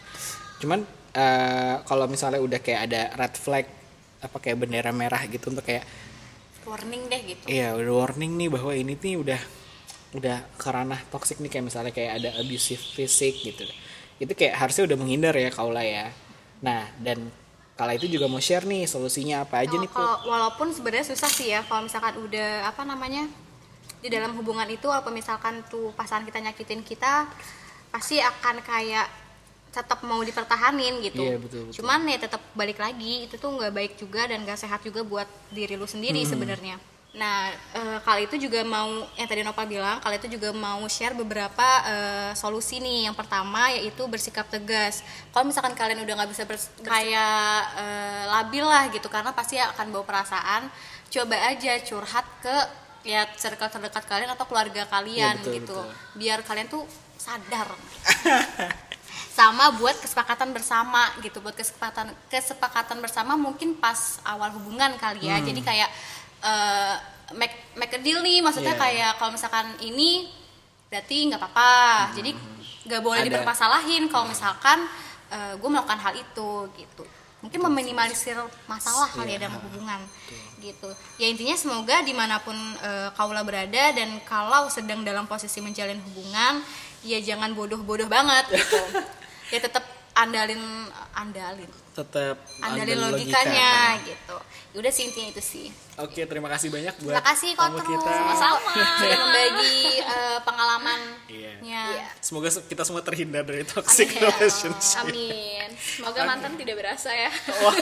Cuman 0.63 0.83
eh, 1.15 1.77
kalau 1.87 2.05
misalnya 2.11 2.43
udah 2.43 2.61
kayak 2.61 2.81
ada 2.91 3.01
red 3.17 3.35
flag 3.39 3.67
apa 4.21 4.37
kayak 4.43 4.57
bendera 4.59 4.91
merah 4.91 5.23
gitu 5.29 5.53
untuk 5.53 5.65
kayak 5.65 5.85
warning 6.67 7.07
deh 7.07 7.21
gitu 7.23 7.45
Iya, 7.47 7.79
udah 7.79 7.95
warning 7.95 8.33
nih 8.35 8.49
bahwa 8.51 8.73
ini 8.75 8.99
nih 8.99 9.17
udah 9.23 9.41
udah 10.19 10.39
ke 10.57 10.69
ranah 10.73 11.01
toxic 11.13 11.39
nih 11.39 11.51
kayak 11.51 11.67
misalnya 11.71 11.93
kayak 11.95 12.23
ada 12.23 12.31
abusive 12.43 12.81
fisik 12.81 13.39
gitu. 13.43 13.65
Itu 14.17 14.33
kayak 14.33 14.57
harusnya 14.57 14.89
udah 14.89 14.97
menghindar 14.97 15.35
ya 15.37 15.51
kaula 15.53 15.85
ya. 15.85 16.09
Nah, 16.65 16.89
dan 17.03 17.29
kala 17.77 17.93
itu 17.93 18.09
juga 18.09 18.25
mau 18.27 18.41
share 18.41 18.65
nih 18.65 18.89
solusinya 18.89 19.45
apa 19.45 19.61
aja 19.61 19.77
nih, 19.77 19.91
kalau 19.93 20.25
walaupun 20.25 20.73
sebenarnya 20.73 21.13
susah 21.13 21.29
sih 21.29 21.53
ya 21.53 21.61
kalau 21.69 21.85
misalkan 21.85 22.17
udah 22.25 22.65
apa 22.73 22.89
namanya 22.89 23.29
di 24.01 24.09
dalam 24.09 24.33
hubungan 24.33 24.65
itu 24.73 24.89
apa 24.89 25.13
misalkan 25.13 25.61
tuh 25.69 25.93
pasangan 25.93 26.25
kita 26.25 26.41
nyakitin 26.41 26.81
kita 26.81 27.29
pasti 27.93 28.17
akan 28.17 28.65
kayak 28.65 29.05
tetap 29.77 30.01
mau 30.09 30.25
dipertahanin 30.25 31.05
gitu. 31.05 31.21
Iya, 31.21 31.37
betul, 31.37 31.69
betul. 31.69 31.85
Cuman 31.85 32.09
ya 32.09 32.17
tetap 32.17 32.41
balik 32.57 32.81
lagi 32.81 33.29
itu 33.29 33.37
tuh 33.37 33.53
nggak 33.53 33.73
baik 33.77 33.93
juga 34.01 34.25
dan 34.25 34.41
gak 34.49 34.57
sehat 34.57 34.81
juga 34.81 35.05
buat 35.05 35.29
diri 35.53 35.77
lu 35.77 35.85
sendiri 35.85 36.25
Hmm. 36.25 36.33
sebenarnya. 36.33 36.77
Nah, 37.17 37.49
eh, 37.49 37.99
kali 38.05 38.29
itu 38.29 38.37
juga 38.37 38.61
mau 38.61 39.09
yang 39.17 39.25
tadi 39.25 39.41
Nopal 39.41 39.65
bilang, 39.65 39.97
kali 40.05 40.21
itu 40.21 40.37
juga 40.37 40.53
mau 40.53 40.85
share 40.85 41.17
beberapa 41.17 41.69
eh, 41.89 42.33
solusi 42.37 42.77
nih. 42.77 43.09
Yang 43.09 43.17
pertama 43.17 43.73
yaitu 43.73 44.05
bersikap 44.05 44.45
tegas. 44.53 45.01
Kalau 45.33 45.49
misalkan 45.49 45.73
kalian 45.73 46.05
udah 46.05 46.13
nggak 46.13 46.31
bisa 46.31 46.45
bers- 46.45 46.73
kayak 46.85 47.61
eh, 47.81 48.23
labil 48.29 48.65
lah 48.69 48.93
gitu, 48.93 49.09
karena 49.09 49.33
pasti 49.33 49.57
akan 49.57 49.97
bawa 49.97 50.05
perasaan. 50.05 50.69
Coba 51.09 51.37
aja 51.49 51.81
curhat 51.81 52.27
ke 52.45 52.57
ya 53.07 53.25
circle 53.39 53.71
terdekat 53.71 54.05
kalian 54.05 54.35
atau 54.35 54.45
keluarga 54.45 54.85
kalian 54.85 55.41
Iya, 55.41 55.41
betul, 55.41 55.55
gitu, 55.57 55.79
betul. 55.79 56.21
biar 56.21 56.39
kalian 56.45 56.69
tuh 56.69 56.85
sadar. 57.17 57.69
sama 59.37 59.69
buat 59.77 59.93
kesepakatan 60.01 60.49
bersama 60.57 61.13
gitu 61.21 61.45
buat 61.45 61.53
kesepakatan 61.53 62.09
kesepakatan 62.33 63.05
bersama 63.05 63.37
mungkin 63.37 63.77
pas 63.77 64.17
awal 64.25 64.49
hubungan 64.57 64.97
kali 64.97 65.29
ya 65.29 65.37
jadi 65.45 65.61
kayak 65.61 65.91
eh, 66.45 66.95
make 67.37 67.57
make 67.79 67.95
a 67.97 68.01
deal 68.03 68.21
nih 68.23 68.41
maksudnya 68.45 68.75
Yeah. 68.77 68.83
kayak 68.83 69.13
kalau 69.19 69.33
misalkan 69.35 69.67
ini 69.81 70.29
berarti 70.91 71.17
nggak 71.31 71.41
apa-apa. 71.43 72.15
Jadi 72.15 72.31
nggak 72.87 73.03
boleh 73.03 73.21
Ada. 73.23 73.29
dipermasalahin 73.33 74.07
kalau 74.07 74.31
misalkan 74.31 74.87
gue 75.59 75.69
melakukan 75.69 75.99
hal 75.99 76.15
itu 76.15 76.71
gitu. 76.79 77.03
Mungkin 77.43 77.59
meminimalisir 77.67 78.39
masalah 78.71 79.11
kali 79.11 79.35
ya 79.35 79.47
dalam 79.47 79.59
hubungan 79.59 80.01
gitu. 80.63 80.89
Ya 81.19 81.27
intinya 81.29 81.59
semoga 81.59 82.01
di 82.07 82.15
mana 82.15 82.39
pun 82.41 82.55
eh, 82.81 83.11
kaula 83.19 83.43
berada 83.43 83.91
dan 83.91 84.23
kalau 84.23 84.71
sedang 84.71 85.03
dalam 85.03 85.27
posisi 85.27 85.59
menjalin 85.59 85.99
hubungan 85.99 86.63
ya 87.03 87.19
jangan 87.23 87.53
bodoh-bodoh 87.59 88.07
banget 88.07 88.55
gitu. 88.55 88.81
Ya 89.55 89.63
tetap 89.63 89.87
andalin 90.17 90.63
andalin 91.13 91.69
Tetap 91.93 92.37
andalin 92.61 92.99
logikanya 92.99 93.95
logika. 93.95 94.07
gitu 94.07 94.37
ya 94.69 94.79
udah 94.79 94.91
sih 94.91 95.05
intinya 95.07 95.29
itu 95.31 95.43
sih 95.43 95.67
Oke, 95.97 96.21
terima 96.23 96.45
kasih 96.47 96.69
banyak 96.69 96.93
buat 97.01 97.09
terima 97.11 97.25
kasih 97.25 97.57
Kotru 97.57 97.81
kita. 97.89 98.05
Sama-sama. 98.13 98.73
sudah 99.01 99.17
membagi 99.19 99.77
eh, 99.99 100.39
pengalamannya 100.43 101.17
Iya. 101.27 101.53
Iya. 101.65 102.07
Semoga 102.19 102.49
se- 102.51 102.61
kita 102.63 102.83
semua 102.83 103.01
terhindar 103.01 103.43
dari 103.43 103.65
toxic 103.65 104.09
Amin. 104.11 104.21
relationship. 104.27 105.01
amin 105.03 105.69
semoga 105.79 106.21
mantan 106.23 106.53
tidak 106.55 106.77
berasa 106.77 107.09
ya 107.09 107.33
Wow. 107.57 107.73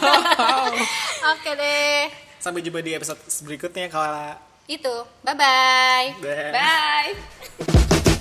oke 1.32 1.50
deh 1.52 2.06
Sampai 2.38 2.60
jumpa 2.60 2.78
di 2.78 2.92
episode 2.92 3.18
berikutnya 3.40 3.88
kalau 3.88 4.38
itu 4.64 4.94
bye 5.20 5.34
bye 5.34 6.06
Dah. 6.18 6.50
bye 6.54 8.13